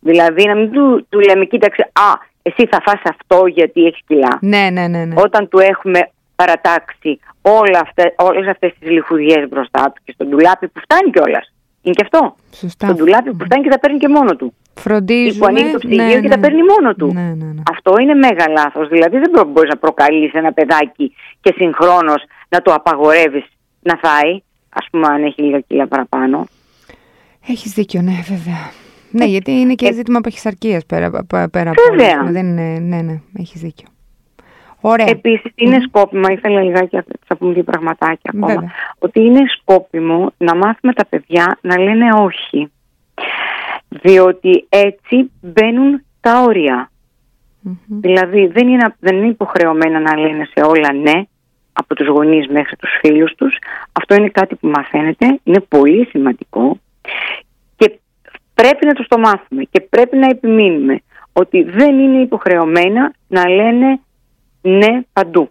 Δηλαδή 0.10 0.44
να 0.46 0.56
μην 0.56 0.72
του, 0.72 1.06
του 1.10 1.20
λέμε 1.20 1.46
κοίταξε, 1.46 1.82
α, 1.82 2.12
εσύ 2.42 2.68
θα 2.72 2.82
φας 2.86 3.02
αυτό 3.04 3.46
γιατί 3.46 3.86
έχεις 3.86 4.02
κιλά. 4.08 4.38
Ναι, 4.42 4.70
ναι, 4.72 4.88
ναι, 4.88 5.06
ναι. 5.06 5.14
Όταν 5.18 5.50
του 5.50 5.60
έχουμε 5.60 6.10
παρατάξει 6.36 7.20
όλα 7.42 7.80
αυτές, 7.82 8.06
όλες 8.16 8.48
αυτές 8.48 8.74
τις 8.80 8.90
λιχουδιές 8.90 9.48
μπροστά 9.50 9.84
του 9.84 10.02
και 10.04 10.12
στον 10.12 10.28
ντουλάπι 10.28 10.68
που 10.68 10.80
φτάνει 10.80 11.10
κιόλας. 11.12 11.54
Είναι 11.82 11.94
και 11.94 12.08
αυτό. 12.12 12.36
Σωστά. 12.54 12.86
Στον 12.86 12.98
ντουλάπι 12.98 13.34
που 13.34 13.46
φτάνει 13.46 13.64
και 13.64 13.70
τα 13.70 13.80
παίρνει 13.80 13.98
και 13.98 14.08
μόνο 14.08 14.36
του. 14.36 14.54
Φροντίζουμε. 14.76 15.40
Που 15.40 15.46
ανοίγει 15.46 15.72
το 15.72 15.78
ψυγείο 15.78 16.06
ναι, 16.06 16.22
και 16.22 16.30
τα 16.30 16.36
ναι. 16.36 16.42
παίρνει 16.42 16.62
μόνο 16.64 16.94
του. 16.96 17.12
Ναι, 17.14 17.22
ναι, 17.22 17.46
ναι. 17.46 17.62
Αυτό 17.72 17.94
είναι 18.02 18.14
μέγα 18.14 18.50
λάθος. 18.50 18.88
Δηλαδή 18.88 19.18
δεν 19.18 19.48
μπορείς 19.48 19.70
να 19.70 19.78
προκαλείς 19.78 20.34
ένα 20.34 20.52
παιδάκι 20.54 21.16
και 21.42 21.54
συγχρόνως 21.58 22.24
να 22.50 22.62
το 22.62 22.74
απαγορεύεις 22.74 23.46
να 23.82 24.00
φάει. 24.04 24.34
Α 24.70 24.90
πούμε, 24.90 25.08
αν 25.08 25.24
έχει 25.24 25.42
λίγα 25.42 25.60
κιλά 25.60 25.88
παραπάνω. 25.88 26.46
Έχεις 27.48 27.72
δίκιο, 27.72 28.02
ναι, 28.02 28.24
βέβαια. 28.28 28.84
Ναι, 29.18 29.26
γιατί 29.26 29.52
είναι 29.52 29.74
και 29.74 29.88
Ε, 29.88 29.94
ζήτημα 29.94 30.22
παχυσαρκίας 30.22 30.86
πέρα, 30.86 31.10
πέρα, 31.28 31.50
πέρα 31.50 31.70
από 31.70 31.82
Βέβαια. 31.90 32.20
όλα. 32.22 32.32
Δεν 32.32 32.46
είναι, 32.48 32.80
ναι, 32.80 33.02
ναι, 33.02 33.22
έχεις 33.40 33.62
δίκιο. 33.62 33.88
Ωραία. 34.82 35.06
Επίσης, 35.10 35.52
είναι 35.56 35.80
σκόπιμο, 35.88 36.28
ήθελα 36.28 36.62
λιγάκι 36.62 37.00
θα 37.26 37.36
πούμε 37.38 37.54
δύο 37.54 37.64
πραγματάκια 37.64 38.32
ακόμα. 38.36 38.48
Βέβαια. 38.48 38.72
Ότι 39.00 39.22
είναι 39.22 39.42
σκόπιμο 39.60 40.32
να 40.38 40.56
μάθουμε 40.56 40.94
τα 40.94 41.06
παιδιά 41.06 41.58
να 41.62 41.80
λένε 41.80 42.06
όχι. 42.14 42.72
Διότι 43.88 44.66
έτσι 44.70 45.32
μπαίνουν 45.42 46.04
τα 46.22 46.42
όρια. 46.42 46.92
Μμμ. 47.62 47.76
Δηλαδή 47.88 48.48
δεν 48.48 48.68
είναι, 48.68 48.96
δεν 49.00 49.16
είναι 49.18 49.28
υποχρεωμένα 49.28 50.00
να 50.00 50.18
λένε 50.18 50.48
σε 50.54 50.66
όλα 50.66 50.94
ναι 50.94 51.24
από 51.74 51.96
τους 51.96 52.08
γονείς 52.08 52.48
μέχρι 52.48 52.76
τους 52.76 52.90
φίλους 53.00 53.36
τους. 53.36 53.58
Αυτό 53.92 54.16
είναι 54.16 54.30
κάτι 54.30 54.56
που 54.56 54.68
μαθαίνεται, 54.68 55.40
είναι 55.44 55.60
πολύ 55.60 56.06
σημαντικό 56.06 56.80
και 57.02 57.45
πρέπει 58.56 58.86
να 58.86 58.94
τους 58.94 59.08
το 59.08 59.18
μάθουμε 59.18 59.64
και 59.64 59.82
πρέπει 59.82 60.18
να 60.18 60.28
επιμείνουμε 60.28 61.00
ότι 61.34 61.64
δεν 61.64 62.00
είναι 62.00 62.22
υποχρεωμένα 62.22 63.14
να 63.28 63.50
λένε 63.50 64.00
ναι 64.62 65.02
παντού. 65.14 65.50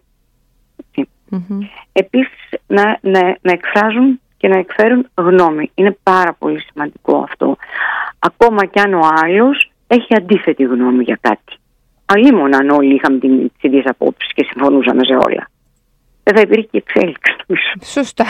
Έτσι. 0.77 1.09
Μμμ. 1.29 1.59
Επίσης 1.93 2.49
να, 2.67 2.97
να, 3.01 3.21
να 3.41 3.51
εκφράζουν 3.51 4.19
και 4.37 4.47
να 4.47 4.57
εκφέρουν 4.57 5.07
γνώμη. 5.15 5.71
Είναι 5.75 5.97
πάρα 6.03 6.33
πολύ 6.33 6.61
σημαντικό 6.61 7.17
αυτό. 7.17 7.57
Ακόμα 8.19 8.65
κι 8.65 8.79
αν 8.79 8.93
ο 8.93 9.01
άλλος 9.23 9.71
έχει 9.87 10.15
αντίθετη 10.15 10.63
γνώμη 10.63 11.03
για 11.03 11.17
κάτι. 11.21 11.53
Αλλήμον 12.05 12.55
αν 12.55 12.69
όλοι 12.69 12.93
είχαμε 12.95 13.19
την- 13.19 13.39
τις 13.51 13.61
ίδιες 13.61 13.85
απόψεις 13.85 14.33
και 14.33 14.45
συμφωνούσαμε 14.51 15.03
σε 15.05 15.13
όλα. 15.13 15.49
Δεν 16.23 16.35
θα 16.35 16.41
υπήρχε 16.41 16.67
και 16.71 16.77
εξέλιξη 16.77 17.35
νομίζω. 17.47 17.71
Σωστά. 17.81 18.25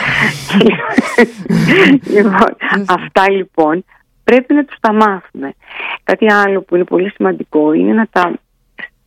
λοιπόν, 2.14 2.56
αυτά 2.88 3.30
λοιπόν 3.30 3.84
πρέπει 4.28 4.54
να 4.54 4.64
τους 4.64 4.76
τα 4.80 4.92
μάθουμε. 4.92 5.52
Κάτι 6.02 6.32
άλλο 6.32 6.60
που 6.60 6.74
είναι 6.74 6.84
πολύ 6.84 7.10
σημαντικό 7.10 7.72
είναι 7.72 7.92
να 7.92 8.06
τα 8.10 8.32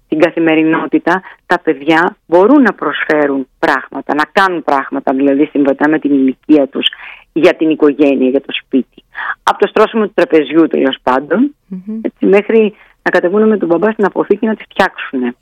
στην 0.10 0.22
καθημερινότητα 0.22 1.22
τα 1.46 1.60
παιδιά 1.60 2.18
μπορούν 2.26 2.62
να 2.62 2.74
προσφέρουν 2.74 3.48
πράγματα, 3.60 4.16
να 4.16 4.24
κάνουν 4.32 4.64
πράγματα 4.64 5.14
δηλαδή 5.14 5.46
συμβατά 5.46 5.90
με 5.90 6.00
την 6.00 6.12
ηλικία 6.14 6.68
τους 6.68 6.88
για 7.34 7.56
την 7.56 7.70
οικογένεια, 7.70 8.30
για 8.30 8.42
το 8.42 8.54
σπίτι. 8.64 9.04
Από 9.44 9.60
το 9.60 9.68
στρώσιμο 9.68 10.04
του 10.06 10.12
τραπεζιού 10.14 10.68
τέλος 10.68 10.98
πάντων, 11.04 11.56
Μμμ. 11.68 12.00
έτσι, 12.02 12.26
μέχρι 12.26 12.76
να 13.04 13.12
κατεβούν 13.12 13.48
με 13.48 13.58
τον 13.58 13.68
μπαμπά 13.68 13.92
στην 13.92 14.06
αποθήκη 14.06 14.46
να 14.46 14.56
τις 14.56 14.66
φτιάξουν. 14.70 15.36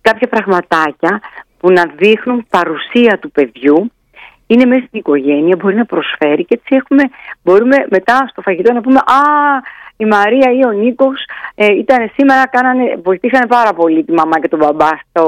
Κάποια 0.00 0.28
πραγματάκια 0.28 1.20
που 1.58 1.72
να 1.72 1.82
δείχνουν 1.96 2.46
παρουσία 2.50 3.18
του 3.18 3.30
παιδιού 3.30 3.92
είναι 4.54 4.64
μέσα 4.64 4.84
στην 4.86 4.98
οικογένεια, 4.98 5.56
μπορεί 5.58 5.74
να 5.74 5.84
προσφέρει 5.84 6.44
και 6.44 6.54
έτσι 6.60 6.74
έχουμε, 6.76 7.02
μπορούμε 7.42 7.76
μετά 7.90 8.26
στο 8.30 8.40
φαγητό 8.42 8.72
να 8.72 8.80
πούμε 8.80 8.98
«Α, 8.98 9.20
η 9.96 10.04
Μαρία 10.04 10.52
ή 10.52 10.64
ο 10.66 10.70
Νίκος 10.70 11.24
ε, 11.54 11.66
ήταν 11.72 12.10
σήμερα, 12.16 12.46
κάνανε, 12.48 12.96
βοηθήσανε 13.02 13.46
πάρα 13.46 13.72
πολύ 13.72 14.04
τη 14.04 14.12
μαμά 14.12 14.40
και 14.40 14.48
τον 14.48 14.58
μπαμπά 14.58 14.88
στο, 15.08 15.24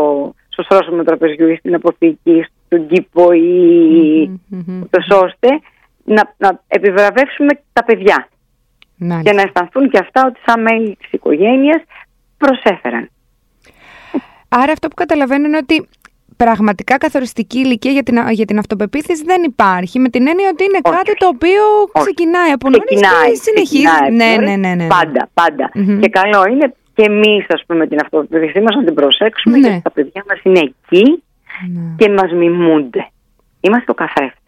στο 0.49 0.63
στρώσιμο 0.63 1.03
τραπεζιού 1.03 1.49
ή 1.49 1.57
στην 1.57 1.75
αποθήκη, 1.75 2.47
στον 2.67 2.87
κήπο 2.87 3.33
ή 3.33 4.29
Μμμ, 4.29 4.63
μμμ. 4.67 4.83
ούτως 4.83 5.07
ώστε 5.11 5.49
να, 6.05 6.35
να 6.37 6.61
επιβραβεύσουμε 6.69 7.53
τα 7.73 7.85
παιδιά 7.85 8.29
Μάλιστα. 8.97 9.31
και 9.31 9.37
να 9.37 9.43
αισθανθούν 9.43 9.91
και 9.91 9.99
αυτά 9.99 10.23
ότι 10.27 10.41
σαν 10.47 10.63
μέλη 10.63 10.97
της 11.01 11.09
οικογένειας 11.13 11.83
προσέφεραν. 12.39 13.09
Άρα 14.49 14.73
αυτό 14.73 14.89
που 14.89 14.95
καταλαβαίνω 14.95 15.47
είναι 15.47 15.57
ότι 15.57 15.89
πραγματικά 16.45 16.99
καθοριστική 16.99 17.59
ηλικία 17.59 17.91
για 17.93 18.03
την, 18.03 18.17
για 18.31 18.45
την 18.45 18.59
αυτοπεποίθηση 18.59 19.23
δεν 19.25 19.43
υπάρχει. 19.43 19.99
Με 19.99 20.09
την 20.09 20.29
έννοια 20.29 20.49
ότι 20.53 20.65
είναι 20.65 20.79
Όχι. 20.83 20.97
κάτι 20.97 21.13
το 21.17 21.27
οποίο 21.35 21.63
ξεκινάει 22.05 22.51
από 22.51 22.69
νωρίς 22.71 22.85
Ξεκινάει, 22.85 23.31
και 23.31 23.41
συνεχίζει. 23.47 23.83
ξεκινάει 23.85 24.07
από 24.09 24.17
Ναι, 24.17 24.25
νωρίς. 24.35 24.49
ναι, 24.49 24.57
ναι, 24.57 24.69
ναι. 24.75 24.83
ναι. 24.83 24.87
Πάντα, 24.87 25.23
πάντα. 25.35 25.71
Μμμ. 25.75 26.01
Και 26.01 26.09
καλό 26.09 26.41
είναι 26.51 26.75
και 26.95 27.03
εμείς, 27.03 27.45
ας 27.49 27.63
πούμε, 27.67 27.87
την 27.87 27.99
αυτοπεποίθησή 28.01 28.61
μας 28.61 28.75
να 28.77 28.85
την 28.85 28.95
προσέξουμε, 28.95 29.57
Ναι. 29.59 29.67
γιατί 29.69 29.83
τα 29.83 29.91
παιδιά 29.91 30.25
μας 30.29 30.39
είναι 30.43 30.61
εκεί 30.61 31.23
Ναι, 31.73 31.95
και 31.97 32.09
μας 32.11 32.33
μιμούνται. 32.33 33.09
Είμαστε 33.61 33.91
ο 33.91 33.95
καθρέφτης. 33.95 34.43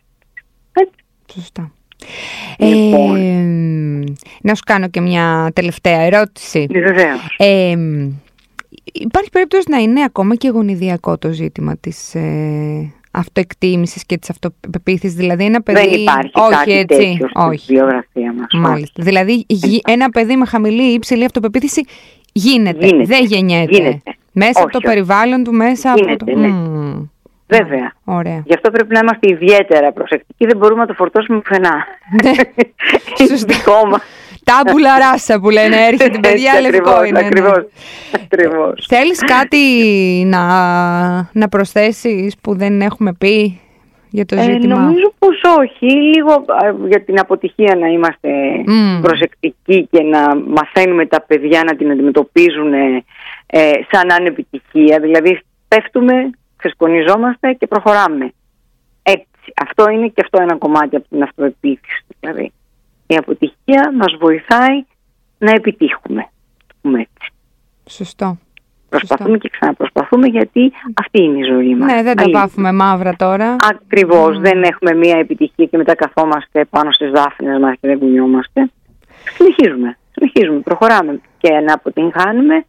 Έτσι. 0.73 0.95
σωστά. 1.41 1.73
Λοιπόν. 2.59 3.17
Ε, 3.17 4.13
να 4.43 4.55
σου 4.55 4.63
κάνω 4.67 4.89
και 4.89 5.01
μια 5.01 5.51
τελευταία 5.55 6.01
ερώτηση. 6.01 6.67
Βεβαίως. 6.71 7.35
Ε, 7.39 7.75
υπάρχει 8.93 9.31
περίπτωση 9.31 9.65
να 9.71 9.77
είναι 9.79 10.03
ακόμα 10.03 10.35
και 10.35 10.49
γονιδιακό 10.49 11.19
το 11.19 11.33
ζήτημα 11.33 11.77
της 11.77 12.15
ε, 12.15 12.93
αυτοεκτίμησης 13.11 14.07
και 14.07 14.19
της 14.19 14.31
αυτοπεποίθησης. 14.31 15.17
Δηλαδή 15.17 15.45
ένα 15.45 15.63
παιδί... 15.63 15.89
Δεν 15.89 16.01
υπάρχει 16.01 16.31
όχι, 16.35 16.51
κάτι 16.51 16.73
έτσι, 16.73 16.97
τέτοιο 16.97 17.15
στη 17.29 17.29
όχι. 17.35 17.73
βιογραφία 17.75 18.33
μας. 18.33 18.47
Μάλιστα. 18.71 19.03
Δηλαδή 19.03 19.45
γι- 19.49 19.81
ένα 19.87 20.09
παιδί 20.11 20.37
με 20.37 20.45
χαμηλή 20.47 20.91
ή 20.91 20.93
υψηλή 20.93 21.25
αυτοπεποίθηση 21.25 21.85
γίνεται, 22.33 22.87
Γίνεται. 22.87 23.05
δεν 23.05 23.25
γεννιέται. 23.25 23.77
Γίνεται. 23.77 24.15
Μέσα 24.33 24.51
από 24.51 24.61
Όχι, 24.61 24.71
το 24.71 24.79
όχι. 24.79 24.87
περιβάλλον 24.87 25.45
του, 25.45 25.53
μέσα 25.53 25.91
από 25.93 26.01
Γίνεται, 26.05 26.25
το... 26.25 26.39
ναι. 26.39 26.47
Μμμ. 26.49 27.07
Βέβαια. 27.47 27.93
Ωραία. 28.05 28.43
Γι' 28.47 28.55
αυτό 28.55 28.71
πρέπει 28.71 28.93
να 28.95 28.99
είμαστε 28.99 29.29
ιδιαίτερα 29.31 29.93
προσεκτικοί. 29.93 30.47
Δεν 30.47 30.57
μπορούμε 30.57 30.81
να 30.81 30.87
το 30.87 30.95
φορτώσουμε 30.95 31.39
πουθενά. 31.41 31.75
Ναι. 32.23 32.31
Είναι 33.19 33.29
Σωστά. 33.29 33.55
δικό 33.55 33.87
μας. 33.87 34.03
Τάμπουλα 34.45 34.99
ράσα 34.99 35.41
που 35.41 35.51
λένε, 35.51 35.77
έρχεται 35.77 36.09
την 36.09 36.21
παιδιά 36.21 36.61
λευκό 36.61 37.05
είναι. 37.05 37.21
ναι. 37.21 37.27
Ακριβώς. 37.27 37.65
Ακριβώς. 38.15 38.87
Θέλεις 38.89 39.21
κάτι 39.21 39.59
να, 40.27 40.43
να 41.33 41.49
προσθέσεις 41.49 42.37
που 42.41 42.55
δεν 42.57 42.81
έχουμε 42.81 43.13
πει 43.13 43.61
για 44.11 44.27
το 44.27 44.37
Ε, 44.37 44.43
ζήτημα; 44.43 44.77
νομίζω 44.81 45.13
πως 45.19 45.41
όχι. 45.59 45.87
Λίγο 45.87 46.33
α, 46.33 46.75
για 46.89 47.05
την 47.05 47.19
αποτυχία 47.21 47.77
να 47.77 47.87
είμαστε 47.87 48.29
Μμ. 48.67 49.01
προσεκτικοί 49.01 49.89
και 49.91 50.03
να 50.03 50.37
μαθαίνουμε 50.37 51.07
τα 51.07 51.21
παιδιά 51.21 51.63
να 51.65 51.77
την 51.77 51.91
αντιμετωπίζουν 51.91 52.73
ε, 52.73 53.05
ε, 53.47 53.71
σαν 53.91 54.07
να 54.07 54.17
είναι 54.21 54.29
επιτυχία. 54.29 54.99
Δηλαδή 55.01 55.41
πέφτουμε, 55.69 56.31
ξεσκονιζόμαστε 56.57 57.53
και 57.53 57.67
προχωράμε. 57.67 58.33
Έτσι. 59.03 59.27
Αυτό 59.63 59.89
είναι 59.91 60.07
και 60.07 60.21
αυτό 60.25 60.43
ένα 60.43 60.57
κομμάτι 60.57 60.97
από 60.97 61.07
την 61.09 61.23
αυτοεπίθεση. 61.23 62.05
Δηλαδή 62.21 62.53
η 63.07 63.15
αποτυχία 63.15 63.54
μας 63.99 64.17
βοηθάει 64.21 64.85
να 65.39 65.51
επιτύχουμε. 65.51 66.29
το 66.67 66.75
πούμε 66.83 67.01
έτσι. 67.01 67.33
Σωστό. 67.89 68.39
Προσπαθούμε 68.89 69.39
και 69.39 69.49
ξαναπροσπαθούμε 69.49 70.27
γιατί 70.27 70.73
αυτή 70.95 71.23
είναι 71.23 71.39
η 71.39 71.43
ζωή 71.43 71.75
μας. 71.75 71.93
Ναι, 71.93 72.03
δεν 72.03 72.17
τα 72.17 72.23
Αλήθεια. 72.23 72.41
βάφουμε 72.41 72.73
μαύρα 72.73 73.15
τώρα. 73.17 73.57
Ακριβώς, 73.71 74.41
δεν 74.41 74.63
έχουμε 74.63 74.95
μία 74.95 75.19
επιτυχία 75.19 75.67
και 75.67 75.77
μετά 75.77 75.95
καθόμαστε 75.95 76.65
πάνω 76.65 76.93
στις 76.93 77.11
δάφνες 77.11 77.59
μας 77.61 77.73
και 77.81 77.89
δεν 77.89 77.99
κουνιόμαστε. 77.99 78.71
Συνεχίζουμε, 79.37 79.99
συνεχίζουμε, 80.13 80.59
προχωράμε 80.61 81.21
και 81.39 81.51
να 81.53 81.73
αποτυγχάνουμε, 81.75 82.65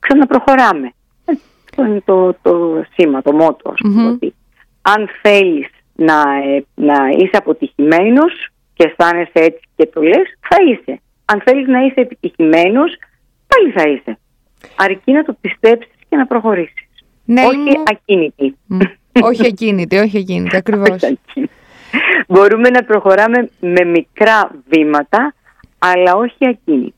ξαναπροχωράμε. 0.00 0.92
Ε, 1.24 1.32
Αυτό 1.70 1.84
είναι 1.84 2.00
το, 2.04 2.32
το 2.42 2.82
σήμα, 2.94 3.22
το 3.22 3.32
μότο, 3.32 3.70
ας 3.70 3.78
πούμε, 3.82 4.02
Μμμ. 4.02 4.08
ότι 4.12 4.34
αν 4.82 5.08
θέλεις 5.22 5.66
να, 5.94 6.14
ε, 6.54 6.64
να 6.74 7.08
είσαι 7.08 7.36
αποτυχημένος 7.36 8.48
και 8.78 8.84
αισθάνεσαι 8.86 9.30
έτσι 9.32 9.60
και 9.76 9.86
το 9.86 10.00
λες, 10.02 10.26
θα 10.48 10.56
είσαι. 10.70 11.00
Αν 11.24 11.42
θέλεις 11.44 11.66
να 11.68 11.78
είσαι 11.80 12.00
επιτυχημένος, 12.00 12.90
πάλι 13.46 13.70
θα 13.76 13.88
είσαι. 13.90 14.18
Αρκεί 14.76 15.12
να 15.12 15.22
το 15.24 15.36
πιστέψεις 15.40 15.92
και 16.08 16.16
να 16.16 16.26
προχωρήσεις. 16.26 16.86
Νέλη 17.24 17.46
Όχι 17.46 17.56
μου- 17.58 17.82
ακίνητη. 17.90 18.56
Μ, 18.66 18.78
όχι 19.22 19.46
ακίνητη, 19.46 19.96
όχι 19.96 20.18
ακίνητη, 20.18 20.56
ακριβώς. 20.62 20.88
Όχι 20.88 21.06
ακίνητη. 21.06 21.52
Μπορούμε 22.28 22.68
να 22.70 22.82
προχωράμε 22.84 23.50
με 23.60 23.84
μικρά 23.84 24.50
βήματα, 24.68 25.34
αλλά 25.78 26.14
όχι 26.14 26.46
ακίνητη. 26.48 26.94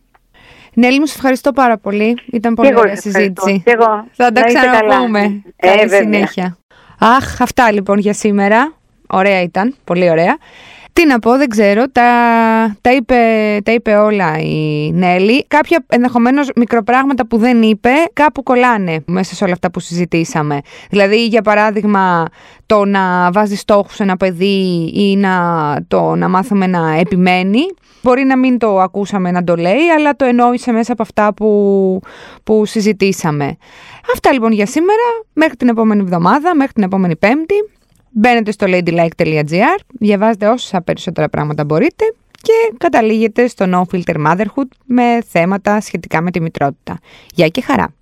Νέλη 0.75 0.99
μου, 0.99 1.07
σε 1.07 1.15
ευχαριστώ 1.17 1.53
πάρα 1.53 1.79
πολύ. 1.79 2.17
Ήταν 2.33 2.55
πολύ 2.55 2.69
Και 2.69 2.73
εγώ 2.75 2.83
ωραία 2.83 2.97
σε 2.97 3.09
ευχαριστώ. 3.09 3.43
συζήτηση. 3.47 3.63
Και 3.67 3.71
εγώ. 3.81 4.07
Θα 4.13 4.33
τα 4.33 4.41
Να 4.41 4.47
είστε 4.47 4.61
καλά. 4.61 4.71
ξαναπούμε. 4.81 5.43
Ε, 5.57 5.67
Καλή 5.67 5.81
βέβαια. 5.81 5.99
συνέχεια. 6.01 6.57
Αχ, 6.99 7.41
αυτά 7.41 7.73
λοιπόν 7.73 7.99
για 7.99 8.13
σήμερα. 8.13 8.73
Ωραία 9.09 9.43
ήταν, 9.43 9.75
πολύ 9.85 10.11
ωραία. 10.11 10.37
Τι 11.01 11.07
να 11.07 11.19
πω, 11.19 11.37
δεν 11.37 11.49
ξέρω. 11.49 11.85
Τα, 11.93 12.11
τα, 12.81 12.93
είπε, 12.93 13.15
τα 13.65 13.73
είπε 13.73 13.95
όλα 13.95 14.39
η 14.39 14.91
Νέλη. 14.93 15.45
Κάποια 15.49 15.85
ενδεχομένως 15.89 16.51
μικροπράγματα 16.57 17.27
που 17.27 17.39
δεν 17.39 17.63
είπε, 17.63 17.91
κάπου 18.13 18.43
κολλάνε 18.43 19.03
μέσα 19.07 19.35
σε 19.35 19.45
όλα 19.45 19.53
αυτά 19.53 19.71
που 19.71 19.81
συζητήσαμε. 19.81 20.61
Δηλαδή, 20.91 21.27
για 21.27 21.43
παράδειγμα, 21.43 22.27
το 22.67 22.85
να 22.85 23.31
βάζει 23.33 23.57
στόχους 23.57 23.95
σε 23.95 24.03
ένα 24.03 24.17
παιδί 24.17 24.91
ή 24.95 25.17
να, 25.17 25.77
το 25.89 26.15
να 26.15 26.29
μάθουμε 26.29 26.67
να 26.67 26.95
επιμένει. 26.95 27.61
Μπορεί 28.03 28.25
να 28.25 28.39
μην 28.39 28.59
το 28.59 28.81
ακούσαμε 28.81 29.31
να 29.31 29.45
το 29.45 29.57
λέει, 29.57 29.89
αλλά 29.97 30.17
το 30.17 30.25
εννοήσε 30.25 30.73
μέσα 30.73 30.93
από 30.93 31.03
αυτά 31.03 31.35
που, 31.35 32.01
που 32.45 32.65
συζητήσαμε. 32.65 33.57
Αυτά 34.15 34.33
λοιπόν 34.33 34.53
για 34.53 34.67
σήμερα. 34.67 35.03
Μέχρι 35.33 35.57
την 35.57 35.69
επόμενη 35.69 36.01
εβδομάδα, 36.01 36.55
μέχρι 36.55 36.73
την 36.73 36.83
επόμενη 36.83 37.17
Πέμπτη. 37.17 37.55
Μπαίνετε 38.11 38.51
στο 38.51 38.67
ladylike.gr, 38.69 39.81
διαβάζετε 39.89 40.49
όσα 40.49 40.81
περισσότερα 40.83 41.29
πράγματα 41.29 41.65
μπορείτε 41.65 42.05
και 42.43 42.75
καταλήγετε 42.79 43.47
στο 43.47 43.65
No 43.69 43.95
Filter 43.95 44.27
Motherhood 44.27 44.69
με 44.85 45.23
θέματα 45.29 45.81
σχετικά 45.81 46.21
με 46.21 46.31
τη 46.31 46.41
μητρότητα. 46.41 46.99
Γεια 47.35 47.49
και 47.49 47.61
χαρά! 47.61 47.95